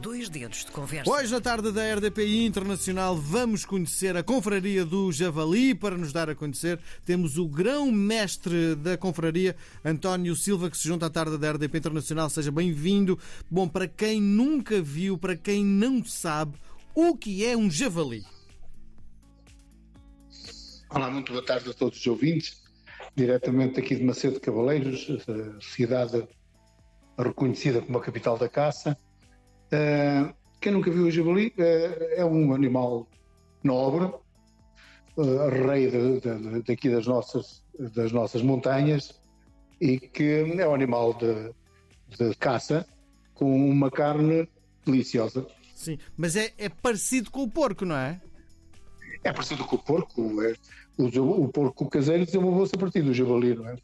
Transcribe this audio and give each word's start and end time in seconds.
Dois 0.00 0.28
dedos 0.28 0.64
de 0.64 0.70
conversa. 0.70 1.10
Hoje, 1.10 1.32
na 1.32 1.40
tarde 1.40 1.72
da 1.72 1.94
RDPI 1.94 2.44
Internacional, 2.44 3.16
vamos 3.16 3.64
conhecer 3.64 4.16
a 4.16 4.22
Confraria 4.22 4.84
do 4.84 5.10
Javali. 5.10 5.74
Para 5.74 5.96
nos 5.96 6.12
dar 6.12 6.30
a 6.30 6.36
conhecer, 6.36 6.78
temos 7.04 7.36
o 7.36 7.48
grão-mestre 7.48 8.76
da 8.76 8.96
Confraria, 8.96 9.56
António 9.84 10.36
Silva, 10.36 10.70
que 10.70 10.78
se 10.78 10.86
junta 10.86 11.06
à 11.06 11.10
tarde 11.10 11.36
da 11.36 11.50
RDP 11.50 11.78
Internacional. 11.78 12.30
Seja 12.30 12.52
bem-vindo. 12.52 13.18
Bom, 13.50 13.66
para 13.66 13.88
quem 13.88 14.20
nunca 14.20 14.80
viu, 14.80 15.18
para 15.18 15.34
quem 15.36 15.64
não 15.64 16.04
sabe, 16.04 16.56
o 16.94 17.16
que 17.16 17.44
é 17.44 17.56
um 17.56 17.68
javali? 17.68 18.24
Olá, 20.90 21.10
muito 21.10 21.32
boa 21.32 21.44
tarde 21.44 21.70
a 21.70 21.74
todos 21.74 21.98
os 21.98 22.06
ouvintes. 22.06 22.62
Diretamente 23.16 23.80
aqui 23.80 23.96
de 23.96 24.04
Macedo 24.04 24.38
Cavaleiros, 24.38 25.08
cidade 25.60 26.24
reconhecida 27.18 27.82
como 27.82 27.98
a 27.98 28.00
capital 28.00 28.38
da 28.38 28.48
caça. 28.48 28.96
Uh, 29.72 30.34
quem 30.60 30.72
nunca 30.72 30.90
viu 30.90 31.04
o 31.04 31.10
javali 31.10 31.54
uh, 31.58 32.04
é 32.16 32.24
um 32.24 32.54
animal 32.54 33.06
nobre, 33.62 34.04
uh, 35.16 35.48
rei 35.66 35.90
de, 35.90 36.20
de, 36.20 36.62
daqui 36.62 36.88
das 36.88 37.06
nossas, 37.06 37.62
das 37.94 38.12
nossas 38.12 38.42
montanhas 38.42 39.20
e 39.80 39.98
que 39.98 40.44
é 40.58 40.66
um 40.66 40.74
animal 40.74 41.14
de, 41.14 41.52
de 42.16 42.34
caça 42.36 42.86
com 43.34 43.70
uma 43.70 43.90
carne 43.90 44.48
deliciosa. 44.84 45.46
Sim, 45.74 45.98
mas 46.16 46.34
é, 46.34 46.52
é 46.58 46.68
parecido 46.68 47.30
com 47.30 47.42
o 47.42 47.50
porco, 47.50 47.84
não 47.84 47.96
é? 47.96 48.20
É 49.22 49.32
parecido 49.32 49.64
com 49.64 49.76
o 49.76 49.78
porco. 49.78 50.42
É, 50.42 50.54
o, 50.98 51.44
o 51.44 51.48
porco 51.48 51.88
caseiro 51.88 52.24
desenvolveu-se 52.24 52.74
a 52.74 52.78
partir 52.78 53.02
do 53.02 53.14
javali, 53.14 53.54
não 53.54 53.68
é? 53.68 53.76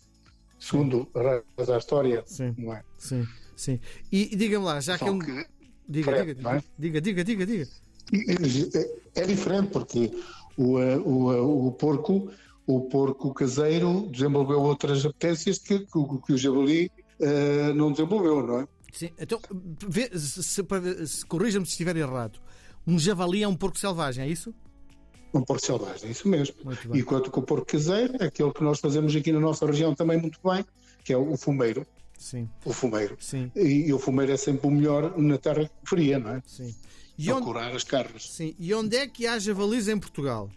Segundo 0.58 1.08
a, 1.14 1.72
a 1.74 1.78
história, 1.78 2.22
sim, 2.26 2.54
não 2.56 2.72
é? 2.72 2.82
Sim, 2.98 3.26
sim. 3.54 3.80
E, 4.10 4.32
e 4.32 4.36
diga-me 4.36 4.64
lá, 4.64 4.80
já 4.80 4.96
Só 4.98 5.04
que 5.04 5.10
é 5.10 5.12
um. 5.12 5.18
Que 5.18 5.46
Diga, 5.88 6.24
diga, 6.24 6.56
é? 6.56 6.62
diga, 6.78 7.00
diga, 7.00 7.24
diga, 7.24 7.46
diga. 7.46 7.68
É, 8.12 9.22
é 9.22 9.26
diferente 9.26 9.70
porque 9.70 10.10
o, 10.56 10.78
o, 10.78 11.68
o 11.68 11.72
porco 11.72 12.30
o 12.66 12.82
porco 12.82 13.32
caseiro 13.34 14.08
desenvolveu 14.10 14.60
outras 14.60 15.04
apetências 15.04 15.58
que, 15.58 15.80
que, 15.80 15.86
que 16.26 16.32
o 16.32 16.38
javali 16.38 16.90
uh, 17.20 17.74
não 17.74 17.92
desenvolveu, 17.92 18.46
não 18.46 18.60
é? 18.60 18.68
Sim, 18.92 19.10
então, 19.18 19.40
corrija-me 21.28 21.66
se 21.66 21.72
estiver 21.72 21.96
errado. 21.96 22.38
Um 22.86 22.98
javali 22.98 23.42
é 23.42 23.48
um 23.48 23.56
porco 23.56 23.78
selvagem, 23.78 24.24
é 24.24 24.28
isso? 24.28 24.54
Um 25.32 25.42
porco 25.42 25.66
selvagem, 25.66 26.08
é 26.08 26.12
isso 26.12 26.28
mesmo. 26.28 26.54
Enquanto 26.94 27.30
que 27.30 27.38
o 27.38 27.42
porco 27.42 27.66
caseiro 27.66 28.14
é 28.20 28.26
aquele 28.26 28.52
que 28.52 28.62
nós 28.62 28.78
fazemos 28.78 29.14
aqui 29.14 29.32
na 29.32 29.40
nossa 29.40 29.66
região 29.66 29.94
também 29.94 30.20
muito 30.20 30.38
bem, 30.44 30.64
que 31.02 31.12
é 31.12 31.16
o 31.16 31.36
fumeiro. 31.36 31.84
Sim. 32.18 32.48
O 32.64 32.72
fumeiro. 32.72 33.16
Sim. 33.20 33.50
E, 33.54 33.88
e, 33.88 33.92
o 33.92 33.98
fumeiro 33.98 34.32
é 34.32 34.36
sempre 34.36 34.66
o 34.66 34.70
melhor 34.70 35.16
na 35.18 35.38
terra 35.38 35.70
fria, 35.84 36.18
não 36.18 36.30
é? 36.30 36.42
Sim. 36.46 36.74
E 37.18 37.30
onde... 37.30 37.44
curar 37.44 37.74
as 37.74 37.84
carnes. 37.84 38.30
Sim. 38.30 38.54
E 38.58 38.72
onde 38.74 38.96
é 38.96 39.06
que 39.06 39.26
há 39.26 39.38
javalis 39.38 39.88
em 39.88 39.98
Portugal? 39.98 40.50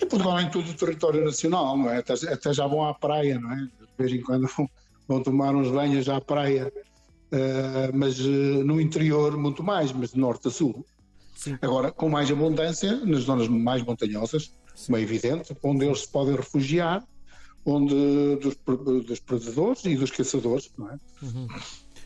Em 0.00 0.06
Portugal, 0.06 0.40
em 0.40 0.50
todo 0.50 0.70
o 0.70 0.74
território 0.74 1.24
nacional, 1.24 1.76
não 1.76 1.90
é? 1.90 1.98
Até, 1.98 2.12
até 2.32 2.52
já 2.52 2.66
vão 2.66 2.84
à 2.84 2.94
praia, 2.94 3.40
não 3.40 3.52
é? 3.52 3.56
De 3.56 3.70
vez 3.98 4.12
em 4.12 4.22
quando 4.22 4.46
vão, 4.56 4.70
vão 5.08 5.22
tomar 5.22 5.54
uns 5.54 5.70
banhos 5.70 6.08
à 6.08 6.20
praia. 6.20 6.72
Uh, 7.32 7.94
mas 7.94 8.20
uh, 8.20 8.64
no 8.64 8.80
interior, 8.80 9.36
muito 9.36 9.62
mais, 9.62 9.92
mas 9.92 10.12
de 10.12 10.18
norte 10.18 10.48
a 10.48 10.50
sul. 10.50 10.86
Sim. 11.34 11.58
Agora, 11.60 11.90
com 11.92 12.08
mais 12.08 12.30
abundância 12.30 12.96
nas 13.04 13.22
zonas 13.22 13.48
mais 13.48 13.82
montanhosas, 13.82 14.52
como 14.86 14.96
é 14.96 15.02
evidente, 15.02 15.56
onde 15.62 15.84
eles 15.84 16.02
se 16.02 16.08
podem 16.08 16.34
refugiar 16.34 17.04
onde 17.64 18.36
dos, 18.36 18.56
dos 19.04 19.20
predadores 19.20 19.84
e 19.84 19.96
dos 19.96 20.10
caçadores, 20.10 20.70
não 20.76 20.90
é? 20.90 20.98
Uhum. 21.22 21.48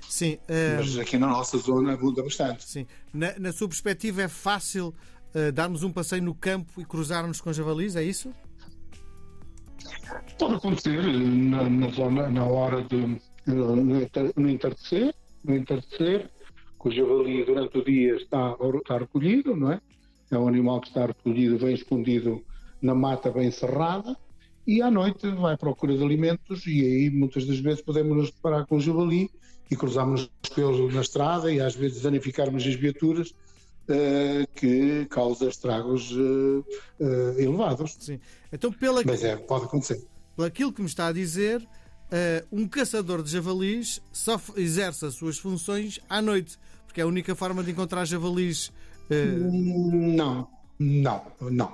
Sim. 0.08 0.34
Uh... 0.48 0.77
Mas 0.77 0.98
aqui 0.98 1.17
na 1.17 1.28
nossa 1.28 1.56
zona 1.58 1.95
abunda 1.95 2.22
bastante. 2.22 2.64
Sim. 2.64 2.86
Na, 3.12 3.39
na 3.39 3.53
sua 3.53 3.69
perspectiva, 3.69 4.23
é 4.23 4.28
fácil 4.28 4.95
uh, 5.34 5.53
darmos 5.53 5.83
um 5.83 5.92
passeio 5.92 6.23
no 6.23 6.34
campo 6.34 6.80
e 6.80 6.84
cruzarmos 6.84 7.41
com 7.41 7.53
javalis, 7.53 7.97
é 7.97 8.03
isso? 8.03 8.33
Pode 10.39 10.57
acontecer 10.57 11.02
na, 11.02 11.69
na 11.69 11.89
zona, 11.90 12.29
na 12.29 12.45
hora 12.45 12.83
de. 12.84 13.19
no, 13.46 13.77
no 13.77 14.51
entardecer, 14.51 15.14
no 15.42 15.57
entardecer, 15.57 16.30
que 16.80 16.89
o 16.89 16.90
javali 16.90 17.45
durante 17.45 17.79
o 17.79 17.84
dia 17.84 18.17
está, 18.17 18.57
está 18.77 18.98
recolhido, 18.98 19.57
não 19.57 19.73
é? 19.73 19.80
É 20.30 20.39
um 20.39 20.48
animal 20.48 20.80
que 20.80 20.89
está 20.89 21.07
recolhido, 21.07 21.58
bem 21.58 21.74
escondido 21.74 22.45
na 22.80 22.95
mata 22.95 23.30
bem 23.30 23.51
cerrada 23.51 24.17
e 24.67 24.80
à 24.80 24.90
noite 24.90 25.28
vai 25.30 25.55
à 25.55 25.56
procura 25.56 25.96
de 25.96 26.05
alimentos 26.05 26.67
e 26.67 26.80
aí 26.80 27.11
muitas 27.11 27.46
das 27.46 27.58
vezes 27.58 27.83
podemos 27.83 28.17
nos 28.17 28.30
deparar 28.30 28.67
com 28.67 28.77
o 28.77 28.80
javali 28.80 29.30
e 29.70 29.77
cruzarmos 29.77 30.30
pelos 30.55 30.95
na 30.95 31.00
estrada 31.00 31.52
e 31.52 31.61
às 31.61 31.74
vezes 31.74 32.02
danificarmos 32.02 32.64
as 32.67 32.74
viaturas 32.74 33.30
uh, 33.30 34.46
que 34.55 35.06
causa 35.06 35.46
estragos 35.46 36.12
uh, 36.12 36.64
uh, 37.01 37.40
elevados. 37.40 37.96
Sim. 37.98 38.20
Então, 38.52 38.72
pela... 38.72 39.02
Mas 39.05 39.24
é, 39.24 39.36
pode 39.36 39.64
acontecer. 39.64 40.05
Pelo 40.36 40.46
aquilo 40.46 40.72
que 40.72 40.80
me 40.80 40.86
está 40.86 41.08
a 41.08 41.12
dizer, 41.12 41.67
um 42.51 42.68
caçador 42.68 43.22
de 43.22 43.30
javalis 43.30 44.01
só 44.12 44.39
exerce 44.56 45.06
as 45.06 45.14
suas 45.14 45.39
funções 45.39 45.98
à 46.08 46.20
noite, 46.20 46.58
porque 46.86 47.01
é 47.01 47.05
a 47.05 47.06
única 47.06 47.34
forma 47.34 47.62
de 47.62 47.70
encontrar 47.70 48.05
javalis. 48.05 48.70
Não, 49.11 50.48
não, 50.78 51.22
não. 51.40 51.72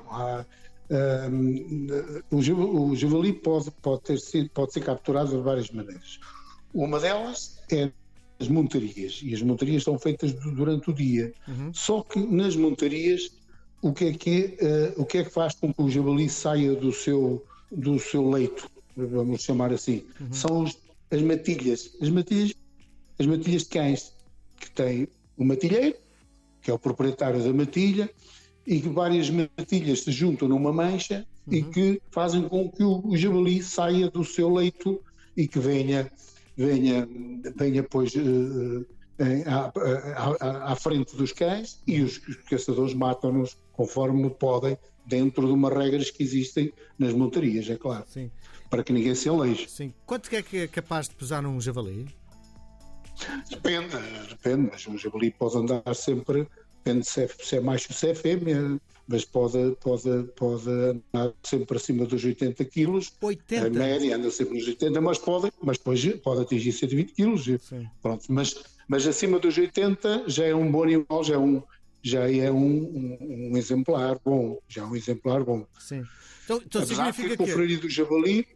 Há 0.91 2.35
o, 2.35 2.97
javali 2.97 3.33
pode, 3.33 3.71
pode, 3.83 4.03
ter 4.03 4.19
sido, 4.19 4.49
pode 4.51 4.73
ser 4.73 4.81
capturado 4.81 5.37
de 5.37 5.43
várias 5.43 5.71
maneiras. 5.71 6.19
Uma 6.73 6.99
delas 6.99 7.61
é 7.71 7.91
as 8.41 8.49
montarias, 8.49 9.21
e 9.23 9.35
as 9.35 9.43
montarias 9.43 9.83
são 9.83 9.99
feitas 9.99 10.33
durante 10.33 10.91
o 10.91 10.95
dia. 10.95 11.33
Uhum. 11.47 11.75
Só 11.75 12.03
que 12.03 12.21
nas 12.21 12.55
montarias, 12.55 13.31
o 13.83 13.93
que 13.93 14.05
é 14.07 14.13
que, 14.13 14.59
uh, 14.63 15.03
o 15.03 15.05
que, 15.05 15.19
é 15.19 15.25
que 15.25 15.31
faz 15.31 15.55
com 15.55 15.73
que 15.73 15.83
o 15.83 15.91
javali 15.91 16.29
saia 16.29 16.75
do 16.75 16.93
seu, 16.93 17.45
do 17.71 17.99
seu 17.99 18.29
leito, 18.31 18.71
vamos 18.97 19.43
chamar 19.43 19.73
assim? 19.73 20.05
Uhum. 20.21 20.33
São 20.33 20.63
os, 20.63 20.79
as 21.11 21.21
matilhas. 21.21 21.91
As 22.01 22.11
matilhas, 22.11 22.55
as 23.19 23.27
matilhas 23.27 23.63
de 23.63 23.69
cães, 23.69 24.13
que 24.59 24.71
tem 24.71 25.09
o 25.37 25.45
matilheiro, 25.45 25.97
que 26.63 26.71
é 26.71 26.75
o 26.75 26.79
proprietário 26.79 27.43
da 27.43 27.53
matilha, 27.53 28.09
e 28.69 28.83
que 28.83 28.89
várias 28.91 29.31
matilhas 29.31 30.03
se 30.03 30.13
juntam 30.13 30.47
numa 30.47 30.71
mancha 30.71 31.27
uhum. 31.47 31.55
e 31.55 31.63
que 31.63 32.03
fazem 32.11 32.47
com 32.47 32.71
que 32.71 32.85
o, 32.85 33.01
o, 33.03 33.17
javali 33.17 33.63
saia 33.63 34.11
do 34.11 34.23
seu 34.23 34.53
leito 34.53 35.01
e 35.35 35.49
que 35.49 35.59
venha, 35.59 36.13
venha, 36.55 37.09
venha 37.57 37.83
pois 37.83 38.15
uh, 38.15 38.87
à, 39.47 39.73
à, 40.39 40.73
à, 40.73 40.77
frente 40.77 41.17
dos 41.17 41.33
cães 41.33 41.81
e 41.87 42.03
os, 42.03 42.21
os 42.29 42.37
caçadores 42.43 42.93
matam-nos 42.93 43.57
conforme 43.73 44.29
podem, 44.29 44.77
dentro 45.07 45.47
de 45.47 45.53
umas 45.55 45.73
regras 45.73 46.11
que 46.11 46.23
existem 46.23 46.71
nas 46.99 47.15
montarias, 47.15 47.71
é 47.71 47.77
claro. 47.77 48.05
Sim. 48.07 48.31
Para 48.69 48.85
que 48.85 48.93
ninguém 48.93 49.15
se 49.15 49.31
aleije. 49.31 49.67
Sim. 49.71 49.95
Quanto 50.05 50.31
é 50.35 50.43
que 50.43 50.59
é 50.59 50.69
capaz 50.69 51.09
de 51.09 51.15
pesar 51.15 51.47
um 51.47 51.59
javali? 51.59 52.07
Depende, 53.49 53.97
depende, 54.29 54.69
mas 54.71 54.87
um 54.87 54.99
javali 54.99 55.31
pode 55.31 55.57
andar 55.57 55.95
sempre 55.95 56.47
depende 56.89 57.07
se 57.07 57.23
é, 57.23 57.29
se 57.29 57.57
é 57.57 57.61
macho 57.61 57.89
ou 57.91 57.97
se 57.97 58.09
é 58.09 58.15
fêmea, 58.15 58.81
mas 59.07 59.25
pode, 59.25 59.77
pode, 59.81 60.25
pode 60.37 60.69
andar 60.69 61.33
sempre 61.43 61.77
acima 61.77 62.07
dos 62.07 62.25
80 62.25 62.65
quilos. 62.65 63.13
80? 63.21 63.67
A 63.67 63.71
média 63.71 64.17
anda 64.17 64.31
sempre 64.31 64.59
nos 64.59 64.67
80, 64.67 65.01
mas 65.01 65.19
pode, 65.19 65.53
mas 65.63 65.79
depois 65.79 66.05
pode 66.23 66.43
atingir 66.43 66.73
120 66.73 67.13
quilos. 67.13 67.47
Pronto, 68.03 68.25
mas, 68.29 68.63
mas 68.87 69.07
acima 69.07 69.39
dos 69.39 69.57
80 69.57 70.25
já 70.27 70.45
é 70.45 70.55
um 70.55 70.71
bom 70.71 70.83
animal, 70.83 71.25
já 71.25 71.35
é 71.35 71.39
um, 71.39 71.63
já 72.03 72.31
é 72.31 72.51
um, 72.51 73.19
um, 73.21 73.51
um 73.53 73.57
exemplar 73.57 74.19
bom, 74.25 74.59
já 74.69 74.83
é 74.83 74.85
um 74.85 74.97
exemplar 74.97 75.45
bom. 75.45 75.67
Sim. 75.79 76.05
Então, 76.45 76.63
então 76.65 76.87
significa 76.87 77.29
que 77.29 77.35
a 77.35 77.37
confraria 77.37 77.79
do 77.79 77.91
javali 77.91 78.47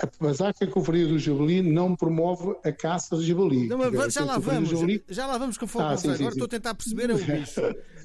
apesar 0.00 0.54
que 0.54 0.64
a 0.64 0.66
Confraria 0.66 1.06
do 1.06 1.18
Javali 1.18 1.62
não 1.62 1.94
promove 1.94 2.56
a 2.64 2.72
caça 2.72 3.16
de 3.16 3.26
javali. 3.26 3.66
Não, 3.66 3.78
mas 3.78 4.14
já 4.14 4.24
lá 4.24 4.38
vamos, 4.38 4.70
javali... 4.70 5.04
já 5.08 5.26
lá 5.26 5.38
vamos 5.38 5.58
conforme 5.58 5.92
ah, 5.92 5.96
sim, 5.96 6.08
agora 6.08 6.22
sim, 6.24 6.28
estou 6.28 6.44
a 6.46 6.48
tentar 6.48 6.74
perceber 6.74 7.10
é 7.10 7.14
o 7.14 7.18
bicho. 7.18 7.60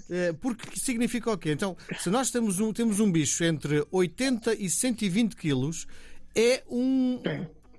É, 0.10 0.34
porque 0.40 0.80
significa 0.80 1.32
o 1.32 1.38
quê? 1.38 1.52
Então, 1.52 1.76
se 2.00 2.10
nós 2.10 2.30
temos 2.32 2.60
um, 2.60 2.74
temos 2.74 3.00
um 3.00 3.12
bicho 3.12 3.44
entre 3.44 3.86
80 3.92 4.56
e 4.56 4.70
120 4.70 5.36
quilos, 5.36 5.88
é 6.36 6.64
um 6.70 7.22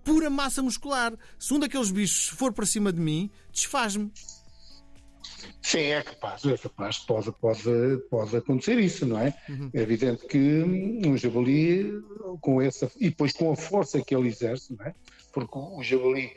pura 0.02 0.30
massa 0.30 0.62
muscular. 0.62 1.12
Se 1.38 1.52
um 1.52 1.58
daqueles 1.58 1.90
bichos 1.90 2.28
for 2.28 2.52
para 2.52 2.64
cima 2.64 2.92
de 2.92 3.00
mim, 3.00 3.30
desfaz-me. 3.52 4.10
Sim, 5.62 5.80
é 5.80 6.02
capaz, 6.02 6.44
é 6.44 6.56
capaz, 6.56 6.98
pode, 6.98 7.32
pode, 7.32 7.98
pode 8.10 8.36
acontecer 8.36 8.78
isso, 8.78 9.04
não 9.04 9.18
é? 9.18 9.34
Uhum. 9.48 9.70
É 9.74 9.80
evidente 9.80 10.26
que 10.26 10.38
um 11.06 11.16
javali, 11.16 11.92
com 12.40 12.60
essa, 12.62 12.90
e 12.98 13.10
depois 13.10 13.32
com 13.32 13.50
a 13.50 13.56
força 13.56 14.00
que 14.00 14.14
ele 14.14 14.28
exerce, 14.28 14.74
não 14.76 14.86
é? 14.86 14.94
Porque 15.32 15.58
o 15.58 15.82
javali, 15.82 16.32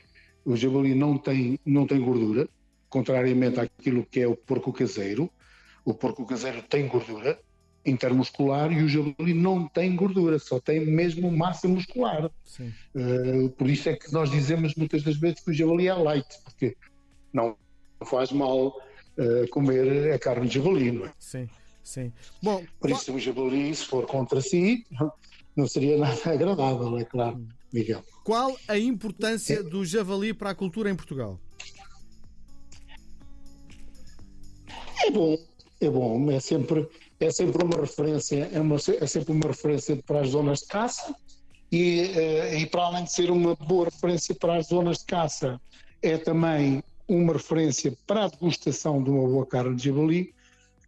o 0.46 0.56
javali 0.56 0.96
não, 0.96 1.18
tem, 1.18 1.60
não 1.66 1.86
tem 1.86 2.02
gordura, 2.02 2.48
contrariamente 2.90 3.60
àquilo 3.60 4.06
que 4.06 4.20
é 4.20 4.28
o 4.28 4.36
porco 4.36 4.74
caseiro. 4.74 5.30
O 5.86 5.94
porco 5.94 6.26
caseiro 6.26 6.62
tem 6.64 6.88
gordura 6.88 7.40
intermuscular 7.86 8.72
e 8.72 8.84
o 8.84 8.90
javali 8.90 9.34
não 9.34 9.68
tem 9.68 9.96
gordura, 9.96 10.38
só 10.38 10.60
tem 10.60 10.86
mesmo 10.86 11.32
massa 11.32 11.68
muscular. 11.68 12.26
Uh, 12.94 13.50
por 13.52 13.70
isso 13.70 13.90
é 13.90 13.96
que 13.96 14.12
nós 14.12 14.30
dizemos 14.30 14.76
muitas 14.76 15.04
das 15.04 15.18
vezes 15.18 15.40
que 15.40 15.52
o 15.52 15.54
javali 15.54 15.88
é 15.88 15.94
light, 15.94 16.28
porque 16.44 16.76
não 17.34 17.56
faz 18.06 18.32
mal 18.32 18.74
uh, 19.20 19.48
comer 19.50 20.14
a 20.14 20.20
carne 20.20 20.48
de 20.48 20.56
javali, 20.56 20.92
não 20.92 21.06
é? 21.06 21.14
Sim, 21.20 21.50
sim. 21.84 22.12
Bom, 22.42 22.64
Por 22.80 22.90
isso, 22.90 23.14
o 23.14 23.20
javali, 23.20 23.76
se 23.76 23.86
for 23.86 24.06
contra 24.06 24.42
si, 24.42 24.86
não 25.56 25.68
seria 25.68 25.98
nada 25.98 26.20
agradável, 26.26 26.98
é 26.98 27.04
claro, 27.04 27.46
Miguel. 27.72 28.04
Qual 28.24 28.56
a 28.68 28.78
importância 28.78 29.64
do 29.64 29.86
javali 29.86 30.34
para 30.34 30.52
a 30.52 30.56
cultura 30.56 30.90
em 30.90 30.96
Portugal? 30.96 31.40
É 35.06 35.12
bom, 35.12 35.38
é 35.82 35.90
bom, 35.90 36.32
é 36.32 36.40
sempre, 36.40 36.88
é 37.20 37.32
sempre 37.32 37.64
uma 37.64 37.78
referência, 37.78 38.50
é, 38.52 38.60
uma, 38.60 38.76
é 38.76 39.08
sempre 39.08 39.32
uma 39.32 39.48
referência 39.48 39.96
para 40.06 40.22
as 40.22 40.30
zonas 40.30 40.60
de 40.60 40.68
caça 40.68 41.16
e, 41.72 42.02
uh, 42.02 42.58
e 42.58 42.66
para 42.66 42.84
além 42.84 43.04
de 43.06 43.12
ser 43.12 43.32
uma 43.32 43.56
boa 43.56 43.86
referência 43.86 44.36
para 44.36 44.58
as 44.58 44.68
zonas 44.68 45.00
de 45.00 45.06
caça, 45.06 45.60
é 46.02 46.18
também 46.18 46.84
uma 47.10 47.34
referência 47.34 47.98
para 48.06 48.26
a 48.26 48.28
degustação 48.28 49.02
de 49.02 49.10
uma 49.10 49.28
boa 49.28 49.46
carne 49.46 49.76
de 49.76 49.86
javali, 49.86 50.34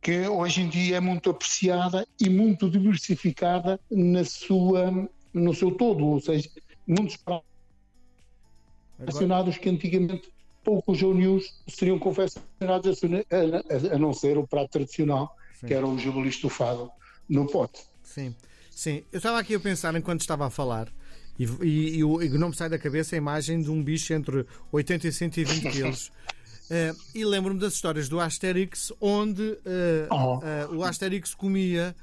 que 0.01 0.27
hoje 0.27 0.61
em 0.61 0.69
dia 0.69 0.97
é 0.97 0.99
muito 0.99 1.29
apreciada 1.29 2.07
e 2.19 2.29
muito 2.29 2.69
diversificada 2.69 3.79
na 3.89 4.23
sua, 4.23 5.09
no 5.33 5.53
seu 5.53 5.71
todo, 5.71 6.05
ou 6.05 6.21
seja, 6.21 6.49
muitos 6.87 7.17
pratos 7.17 7.45
Agora... 8.99 9.51
que 9.51 9.69
antigamente 9.69 10.31
poucos 10.63 11.01
ou 11.01 11.13
nenhum 11.13 11.39
seriam 11.67 11.97
confeccionados 11.97 13.01
a, 13.03 13.93
a, 13.93 13.95
a, 13.95 13.97
não 13.97 14.13
ser 14.13 14.37
o 14.37 14.47
prato 14.47 14.71
tradicional, 14.71 15.35
Sim. 15.59 15.67
que 15.67 15.73
era 15.73 15.87
o 15.87 15.97
javali 15.97 16.29
estufado 16.29 16.91
no 17.27 17.47
pote. 17.47 17.81
Sim. 18.03 18.35
Sim, 18.69 19.03
eu 19.11 19.17
estava 19.17 19.39
aqui 19.39 19.53
a 19.53 19.59
pensar 19.59 19.95
enquanto 19.95 20.21
estava 20.21 20.45
a 20.47 20.49
falar 20.49 20.87
e, 21.37 21.45
e, 21.45 21.99
e, 21.99 22.29
não 22.29 22.49
me 22.49 22.55
sai 22.55 22.69
da 22.69 22.77
cabeça 22.77 23.15
a 23.15 23.17
imagem 23.17 23.61
de 23.61 23.71
um 23.71 23.83
bicho 23.83 24.13
entre 24.13 24.45
80 24.71 25.07
e 25.07 25.11
120 25.11 25.71
quilos. 25.71 26.07
Uh, 26.07 26.95
e 27.15 27.25
lembro-me 27.25 27.59
das 27.59 27.73
histórias 27.73 28.07
do 28.07 28.19
Asterix, 28.19 28.91
onde 29.01 29.41
uh, 29.41 30.07
oh. 30.09 30.37
uh, 30.37 30.77
o 30.77 30.83
Asterix 30.83 31.33
comia 31.33 31.95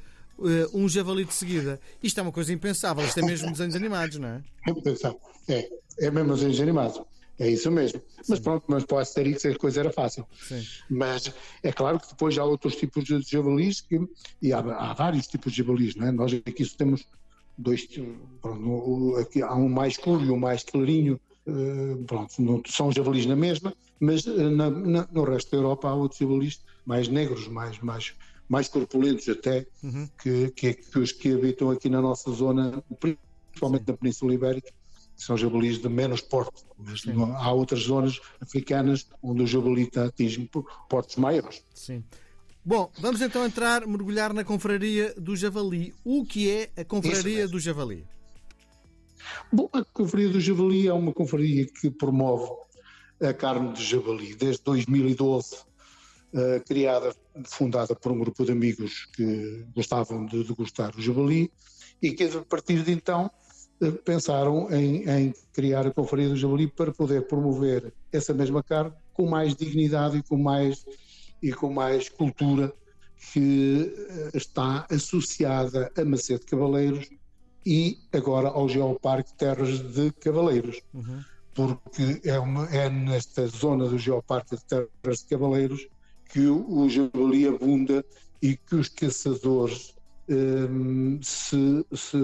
um 0.72 0.88
javali 0.88 1.24
de 1.24 1.34
seguida. 1.34 1.80
Isto 2.00 2.20
é 2.20 2.22
uma 2.22 2.30
coisa 2.30 2.52
impensável, 2.52 3.04
isto 3.04 3.18
é 3.18 3.22
mesmo 3.24 3.50
desenhos 3.50 3.74
animados, 3.74 4.18
não 4.18 4.28
é? 4.28 4.42
É 4.68 4.70
impensável, 4.70 5.20
é, 5.48 5.68
é 5.98 6.10
mesmo 6.12 6.32
desenhos 6.32 6.60
animados. 6.60 7.02
É 7.38 7.48
isso 7.48 7.70
mesmo. 7.70 8.00
Sim. 8.00 8.22
Mas 8.28 8.40
pronto, 8.40 8.64
mas 8.66 8.84
para 8.84 8.96
o 8.96 8.98
Asterix 8.98 9.46
a 9.46 9.54
coisa 9.56 9.80
era 9.80 9.92
fácil. 9.92 10.26
Sim. 10.48 10.64
Mas 10.90 11.32
é 11.62 11.72
claro 11.72 12.00
que 12.00 12.08
depois 12.08 12.36
há 12.36 12.44
outros 12.44 12.74
tipos 12.74 13.04
de 13.04 13.20
javalis 13.22 13.80
que, 13.80 14.00
e 14.42 14.52
há, 14.52 14.58
há 14.58 14.92
vários 14.92 15.28
tipos 15.28 15.52
de 15.52 15.58
javalis, 15.58 15.94
não 15.94 16.08
é? 16.08 16.12
Nós 16.12 16.32
aqui 16.34 16.64
temos 16.76 17.06
dois, 17.58 17.86
pronto, 18.40 19.16
aqui 19.16 19.42
há 19.42 19.54
um 19.54 19.68
mais 19.68 19.94
escuro 19.94 20.24
e 20.24 20.30
um 20.30 20.38
mais 20.38 20.62
clarinho, 20.62 21.20
uh, 21.46 22.04
pronto, 22.04 22.62
são 22.70 22.92
javalis 22.92 23.26
na 23.26 23.36
mesma, 23.36 23.74
mas 23.98 24.24
uh, 24.26 24.50
na, 24.50 24.70
na, 24.70 25.08
no 25.10 25.24
resto 25.24 25.50
da 25.50 25.56
Europa 25.56 25.88
há 25.88 25.94
outros 25.94 26.20
javalis 26.20 26.64
mais 26.86 27.08
negros, 27.08 27.48
mais, 27.48 27.78
mais, 27.80 28.14
mais 28.48 28.68
corpulentos 28.68 29.28
até, 29.28 29.66
uhum. 29.82 30.08
que, 30.22 30.50
que, 30.52 30.74
que, 30.74 30.98
os 30.98 31.12
que 31.12 31.34
habitam 31.34 31.70
aqui 31.70 31.88
na 31.88 32.00
nossa 32.00 32.30
zona, 32.30 32.82
principalmente 33.00 33.88
na 33.88 33.96
Península 33.96 34.32
Ibérica, 34.32 34.72
são 35.16 35.36
jabalis 35.36 35.78
de 35.78 35.88
menos 35.88 36.20
porte, 36.20 36.64
mas 36.78 37.02
há 37.36 37.52
outras 37.52 37.80
zonas 37.80 38.20
africanas 38.40 39.08
onde 39.20 39.42
o 39.42 39.46
jabali 39.46 39.90
atinge 39.96 40.48
portes 40.88 41.16
maiores. 41.16 41.62
Sim. 41.74 42.04
Bom, 42.68 42.90
vamos 42.98 43.22
então 43.22 43.46
entrar, 43.46 43.86
mergulhar 43.86 44.34
na 44.34 44.44
confraria 44.44 45.14
do 45.16 45.34
javali. 45.34 45.94
O 46.04 46.22
que 46.22 46.50
é 46.50 46.68
a 46.76 46.84
confraria 46.84 47.48
do 47.48 47.58
javali? 47.58 48.04
Bom, 49.50 49.70
a 49.72 49.82
confraria 49.82 50.28
do 50.28 50.38
javali 50.38 50.86
é 50.86 50.92
uma 50.92 51.14
confraria 51.14 51.66
que 51.66 51.90
promove 51.90 52.50
a 53.22 53.32
carne 53.32 53.72
de 53.72 53.82
javali 53.82 54.34
desde 54.34 54.62
2012, 54.64 55.54
uh, 55.54 55.58
eh, 56.34 56.60
criada, 56.60 57.16
fundada 57.44 57.96
por 57.96 58.12
um 58.12 58.18
grupo 58.18 58.44
de 58.44 58.52
amigos 58.52 59.06
que 59.16 59.64
gostavam 59.74 60.26
de 60.26 60.44
degustar 60.44 60.94
o 60.94 61.00
javali 61.00 61.50
e 62.02 62.12
que 62.12 62.24
a 62.24 62.42
partir 62.42 62.82
de 62.82 62.92
então 62.92 63.30
pensaram 64.04 64.70
em, 64.72 65.08
em, 65.08 65.34
criar 65.52 65.86
a 65.86 65.90
Confraria 65.92 66.28
do 66.28 66.36
Javali 66.36 66.66
para 66.66 66.92
poder 66.92 67.26
promover 67.26 67.92
essa 68.12 68.34
mesma 68.34 68.62
carne 68.62 68.92
com 69.14 69.26
mais 69.26 69.54
dignidade 69.54 70.18
e 70.18 70.22
com 70.22 70.36
mais, 70.36 70.84
e 71.42 71.52
com 71.52 71.72
mais 71.72 72.08
cultura 72.08 72.72
que 73.32 73.92
eh, 74.08 74.30
está 74.34 74.86
associada 74.90 75.90
a 75.96 76.04
Macedo 76.04 76.46
Cavaleiros 76.46 77.08
e 77.66 77.98
agora 78.12 78.48
ao 78.48 78.68
Geoparque 78.68 79.34
Terras 79.34 79.80
de 79.80 80.12
Cavaleiros. 80.12 80.80
Uhum. 80.94 81.22
Porque 81.54 82.20
é, 82.24 82.38
uma, 82.38 82.66
é 82.66 82.88
nesta 82.88 83.46
zona 83.48 83.88
do 83.88 83.98
Geoparque 83.98 84.56
de 84.56 84.64
Terras 84.64 85.18
de 85.20 85.24
Cavaleiros 85.26 85.88
que 86.32 86.46
o, 86.46 86.64
o 86.70 86.88
javali 86.88 87.48
abunda 87.48 88.04
e 88.40 88.56
que 88.56 88.76
os 88.76 88.88
caçadores 88.88 89.94
um, 90.28 91.18
se, 91.22 91.84
se 91.94 92.18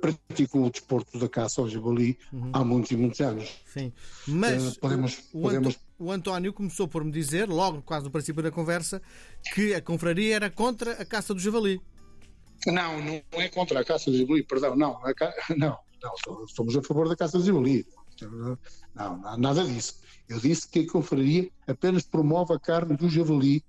praticou 0.00 0.66
o 0.66 0.70
desporto 0.70 1.18
da 1.18 1.28
caça 1.28 1.60
ao 1.60 1.68
javali 1.68 2.18
uhum. 2.32 2.50
há 2.52 2.64
muitos 2.64 2.90
e 2.90 2.96
muitos 2.96 3.20
anos. 3.20 3.48
Sim, 3.66 3.92
mas 4.26 4.76
uh, 4.76 4.80
podemos, 4.80 5.14
podemos... 5.32 5.78
o 5.98 6.10
António 6.10 6.52
começou 6.52 6.86
por 6.86 7.04
me 7.04 7.10
dizer, 7.10 7.48
logo 7.48 7.82
quase 7.82 8.04
no 8.04 8.10
princípio 8.10 8.42
da 8.42 8.50
conversa, 8.50 9.00
que 9.54 9.74
a 9.74 9.80
confraria 9.80 10.36
era 10.36 10.50
contra 10.50 10.92
a 10.92 11.04
caça 11.04 11.32
do 11.34 11.40
javali. 11.40 11.80
Não, 12.66 13.00
não 13.00 13.22
é 13.40 13.48
contra 13.48 13.80
a 13.80 13.84
caça 13.84 14.10
do 14.10 14.16
javali, 14.16 14.42
perdão, 14.42 14.76
não, 14.76 15.00
ca... 15.14 15.32
não, 15.56 15.78
não, 16.02 16.46
somos 16.48 16.76
a 16.76 16.82
favor 16.82 17.08
da 17.08 17.16
caça 17.16 17.38
do 17.38 17.44
javali. 17.44 17.86
Não, 18.94 19.36
nada 19.38 19.64
disso. 19.64 20.00
Eu 20.28 20.40
disse 20.40 20.68
que 20.68 20.80
a 20.80 20.90
confraria 20.90 21.50
apenas 21.66 22.02
promove 22.02 22.54
a 22.54 22.58
carne 22.58 22.96
do 22.96 23.08
javali 23.08 23.62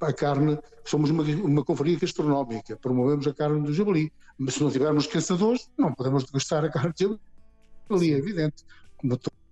a, 0.00 0.12
carne, 0.12 0.58
somos 0.84 1.10
uma, 1.10 1.22
uma 1.22 1.64
confraria 1.64 1.98
gastronómica, 1.98 2.76
promovemos 2.76 3.26
a 3.26 3.34
carne 3.34 3.62
do 3.62 3.72
javali, 3.72 4.12
mas 4.38 4.54
se 4.54 4.62
não 4.62 4.70
tivermos 4.70 5.06
caçadores, 5.06 5.68
não 5.76 5.92
podemos 5.92 6.24
degustar 6.24 6.64
a 6.64 6.70
carne 6.70 6.94
do 6.98 7.20
javali, 7.90 8.14
é 8.14 8.18
evidente, 8.18 8.64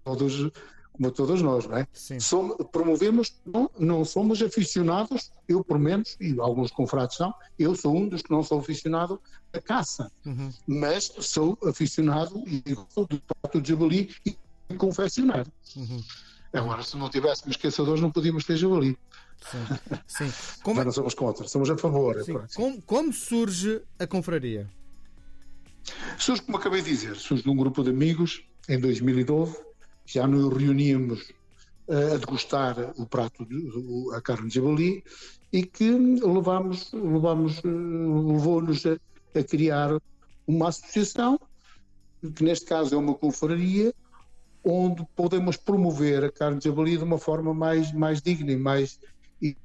todos, 0.04 0.50
como 0.92 1.10
todos 1.10 1.42
nós, 1.42 1.66
não 1.66 1.78
é? 1.78 1.86
Somos, 2.20 2.56
promovemos, 2.70 3.34
não, 3.44 3.70
não 3.78 4.04
somos 4.04 4.42
aficionados, 4.42 5.32
eu 5.48 5.64
por 5.64 5.78
menos, 5.78 6.16
e 6.20 6.38
alguns 6.38 6.70
confrados 6.70 7.16
são, 7.16 7.34
eu 7.58 7.74
sou 7.74 7.96
um 7.96 8.08
dos 8.08 8.22
que 8.22 8.30
não 8.30 8.42
sou 8.42 8.58
aficionado 8.60 9.20
à 9.52 9.60
caça, 9.60 10.10
uhum. 10.24 10.50
mas 10.66 11.12
sou 11.20 11.58
aficionado 11.64 12.42
e 12.46 12.62
sou 12.88 13.06
do 13.06 13.20
prato 13.20 13.60
de 13.60 13.68
javali 13.70 14.14
e 14.24 14.36
confeccionar. 14.76 15.46
Uhum. 15.76 16.02
Agora, 16.52 16.82
se 16.82 16.96
não 16.96 17.08
tivéssemos 17.08 17.56
caçadores, 17.56 18.02
não 18.02 18.10
podíamos 18.10 18.44
ter 18.44 18.56
javali. 18.56 18.96
Sim. 19.50 19.58
Sim. 20.30 20.60
Como... 20.62 20.76
Mas 20.76 20.84
não 20.84 20.92
somos 20.92 21.14
contra, 21.14 21.48
somos 21.48 21.70
a 21.70 21.76
favor. 21.76 22.16
É 22.20 22.24
como, 22.54 22.82
como, 22.82 23.12
surge 23.12 23.82
a 23.98 24.06
confraria? 24.06 24.68
Surge, 26.18 26.42
como 26.42 26.58
acabei 26.58 26.82
de 26.82 26.90
dizer, 26.90 27.16
surge 27.16 27.42
de 27.42 27.50
um 27.50 27.56
grupo 27.56 27.82
de 27.82 27.90
amigos 27.90 28.44
em 28.68 28.78
2012. 28.78 29.56
Já 30.04 30.26
nos 30.26 30.52
reuníamos 30.56 31.30
uh, 31.88 32.14
a 32.14 32.16
degustar 32.16 32.92
o 32.96 33.06
prato, 33.06 33.44
de, 33.44 33.68
a 34.14 34.20
carne 34.20 34.48
de 34.48 34.54
javali 34.56 35.04
e 35.52 35.62
que 35.64 35.90
levámos, 35.90 36.92
levámos, 36.92 37.58
uh, 37.58 38.32
levou-nos 38.32 38.84
a, 38.86 38.96
a 39.38 39.42
criar 39.42 40.00
uma 40.46 40.68
associação, 40.68 41.38
que 42.34 42.44
neste 42.44 42.66
caso 42.66 42.94
é 42.94 42.98
uma 42.98 43.14
confraria, 43.14 43.94
onde 44.64 45.04
podemos 45.16 45.56
promover 45.56 46.24
a 46.24 46.32
carne 46.32 46.58
de 46.58 46.64
javali 46.64 46.96
de 46.96 47.04
uma 47.04 47.18
forma 47.18 47.52
mais, 47.52 47.92
mais 47.92 48.22
digna 48.22 48.52
e 48.52 48.56
mais, 48.56 49.00
e, 49.40 49.56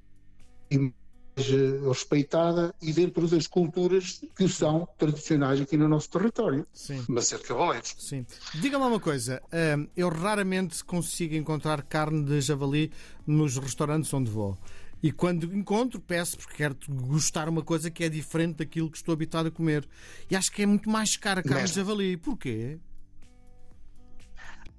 respeitada 1.87 2.73
e 2.81 2.91
dentro 2.91 3.27
das 3.27 3.47
culturas 3.47 4.21
que 4.35 4.47
são 4.47 4.87
tradicionais 4.97 5.61
aqui 5.61 5.77
no 5.77 5.87
nosso 5.87 6.09
território. 6.09 6.65
Sim. 6.73 7.03
Macedo 7.07 7.43
Cavaleiros. 7.43 7.95
Sim. 7.99 8.25
Diga-me 8.55 8.85
uma 8.85 8.99
coisa, 8.99 9.41
uh, 9.45 9.89
eu 9.95 10.09
raramente 10.09 10.83
consigo 10.83 11.35
encontrar 11.35 11.83
carne 11.83 12.23
de 12.23 12.41
javali 12.41 12.91
nos 13.25 13.57
restaurantes 13.57 14.13
onde 14.13 14.31
vou. 14.31 14.57
E 15.01 15.11
quando 15.11 15.55
encontro, 15.55 16.01
peço 16.01 16.37
porque 16.37 16.55
quero 16.55 16.75
gostar 16.89 17.47
uma 17.47 17.61
coisa 17.61 17.91
que 17.91 18.03
é 18.03 18.09
diferente 18.09 18.57
daquilo 18.57 18.89
que 18.89 18.97
estou 18.97 19.13
habituado 19.13 19.47
a 19.47 19.51
comer. 19.51 19.87
E 20.29 20.35
acho 20.35 20.51
que 20.51 20.63
é 20.63 20.65
muito 20.65 20.89
mais 20.89 21.15
cara 21.15 21.41
a 21.41 21.43
carne 21.43 21.61
Mesmo. 21.61 21.73
de 21.73 21.79
javali. 21.79 22.17
Porquê? 22.17 22.79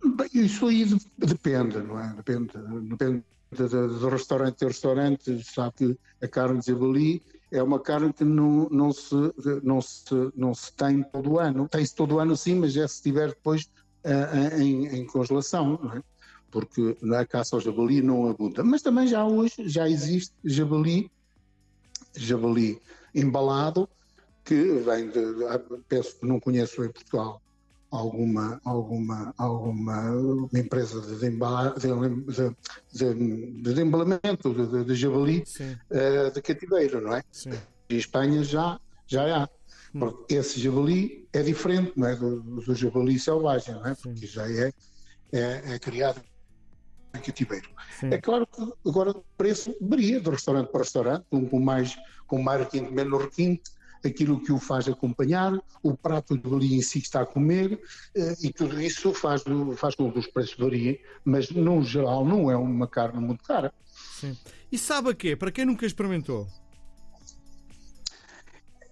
Bem, 0.04 0.28
isso 0.34 0.66
aí 0.66 0.84
depende, 1.16 1.78
não 1.78 2.00
é? 2.00 2.12
Depende, 2.14 2.52
depende 2.88 3.24
do 3.50 4.08
restaurante 4.08 4.64
a 4.64 4.68
restaurante, 4.68 5.44
sabe 5.44 5.72
que 5.76 5.98
a 6.22 6.28
carne 6.28 6.60
de 6.60 6.66
javali 6.66 7.22
é 7.50 7.62
uma 7.62 7.80
carne 7.80 8.12
que 8.12 8.24
não, 8.24 8.68
não, 8.70 8.92
se, 8.92 9.14
não, 9.62 9.80
se, 9.80 10.14
não 10.36 10.54
se 10.54 10.72
tem 10.74 11.02
todo 11.02 11.38
ano. 11.38 11.68
Tem-se 11.68 11.94
todo 11.94 12.18
ano 12.18 12.36
sim, 12.36 12.56
mas 12.56 12.76
é 12.76 12.86
se 12.86 12.96
estiver 12.96 13.28
depois 13.28 13.70
uh, 14.04 14.60
em, 14.60 14.86
em, 14.86 15.06
congelação, 15.06 15.78
não 15.82 15.94
é? 15.94 16.02
porque 16.50 16.96
na 17.02 17.24
caça 17.26 17.56
ao 17.56 17.60
javali 17.60 18.02
não 18.02 18.28
abunda. 18.28 18.62
Mas 18.62 18.82
também 18.82 19.06
já 19.06 19.24
hoje 19.24 19.68
já 19.68 19.88
existe 19.88 20.34
javali, 20.44 21.10
javali 22.14 22.80
embalado, 23.14 23.88
que 24.44 24.54
vem 24.54 25.10
de, 25.10 25.20
penso 25.88 26.16
que 26.18 26.26
não 26.26 26.40
conheço 26.40 26.82
em 26.84 26.90
Portugal, 26.90 27.40
alguma, 27.90 28.60
alguma, 28.64 29.34
alguma 29.36 30.48
empresa 30.54 31.00
de, 31.00 31.26
embala, 31.26 31.74
de, 31.78 33.14
de, 33.14 33.74
de 33.74 33.80
embalamento 33.80 34.54
de, 34.54 34.84
de 34.84 34.94
javali 34.94 35.44
uh, 35.90 36.30
de 36.32 36.42
cativeiro, 36.42 37.00
não 37.00 37.14
é? 37.14 37.22
Sim. 37.32 37.50
Em 37.88 37.96
Espanha 37.96 38.42
já, 38.44 38.78
já 39.06 39.42
há. 39.42 39.48
Hum. 39.94 40.00
Porque 40.00 40.34
esse 40.34 40.60
javali 40.60 41.26
é 41.32 41.42
diferente 41.42 41.92
não 41.96 42.08
é? 42.08 42.14
do, 42.14 42.40
do 42.40 42.74
javali 42.74 43.18
selvagem, 43.18 43.74
não 43.74 43.86
é? 43.86 43.94
Porque 43.94 44.26
Sim. 44.26 44.26
já 44.26 44.50
é, 44.50 44.72
é, 45.32 45.74
é 45.74 45.78
criado 45.78 46.20
em 47.14 47.20
cativeiro. 47.20 47.70
Sim. 47.98 48.10
É 48.12 48.18
claro 48.18 48.46
que 48.46 48.62
agora 48.86 49.10
o 49.10 49.24
preço 49.36 49.74
varia 49.80 50.20
de 50.20 50.30
restaurante 50.30 50.70
para 50.70 50.80
restaurante, 50.80 51.24
um 51.32 51.46
com 51.46 51.58
mais, 51.58 51.96
com 52.26 52.42
mais 52.42 52.60
requinte, 52.60 52.92
menos 52.92 53.22
requinte, 53.22 53.70
aquilo 54.04 54.40
que 54.40 54.52
o 54.52 54.58
faz 54.58 54.88
acompanhar, 54.88 55.58
o 55.82 55.96
prato 55.96 56.36
do 56.36 56.56
ali 56.56 56.74
em 56.74 56.82
si 56.82 57.00
que 57.00 57.06
está 57.06 57.22
a 57.22 57.26
comer, 57.26 57.80
eh, 58.14 58.34
e 58.42 58.52
tudo 58.52 58.80
isso 58.80 59.12
faz, 59.12 59.42
faz 59.76 59.94
com 59.94 60.10
que 60.12 60.18
os 60.18 60.26
preços 60.26 60.56
variem, 60.56 61.00
mas 61.24 61.50
no 61.50 61.82
geral 61.82 62.24
não 62.24 62.50
é 62.50 62.56
uma 62.56 62.86
carne 62.86 63.20
muito 63.20 63.44
cara. 63.44 63.72
Sim. 64.20 64.36
E 64.70 64.78
sabe 64.78 65.10
a 65.10 65.14
quê? 65.14 65.34
Para 65.36 65.50
quem 65.50 65.64
nunca 65.64 65.86
experimentou? 65.86 66.46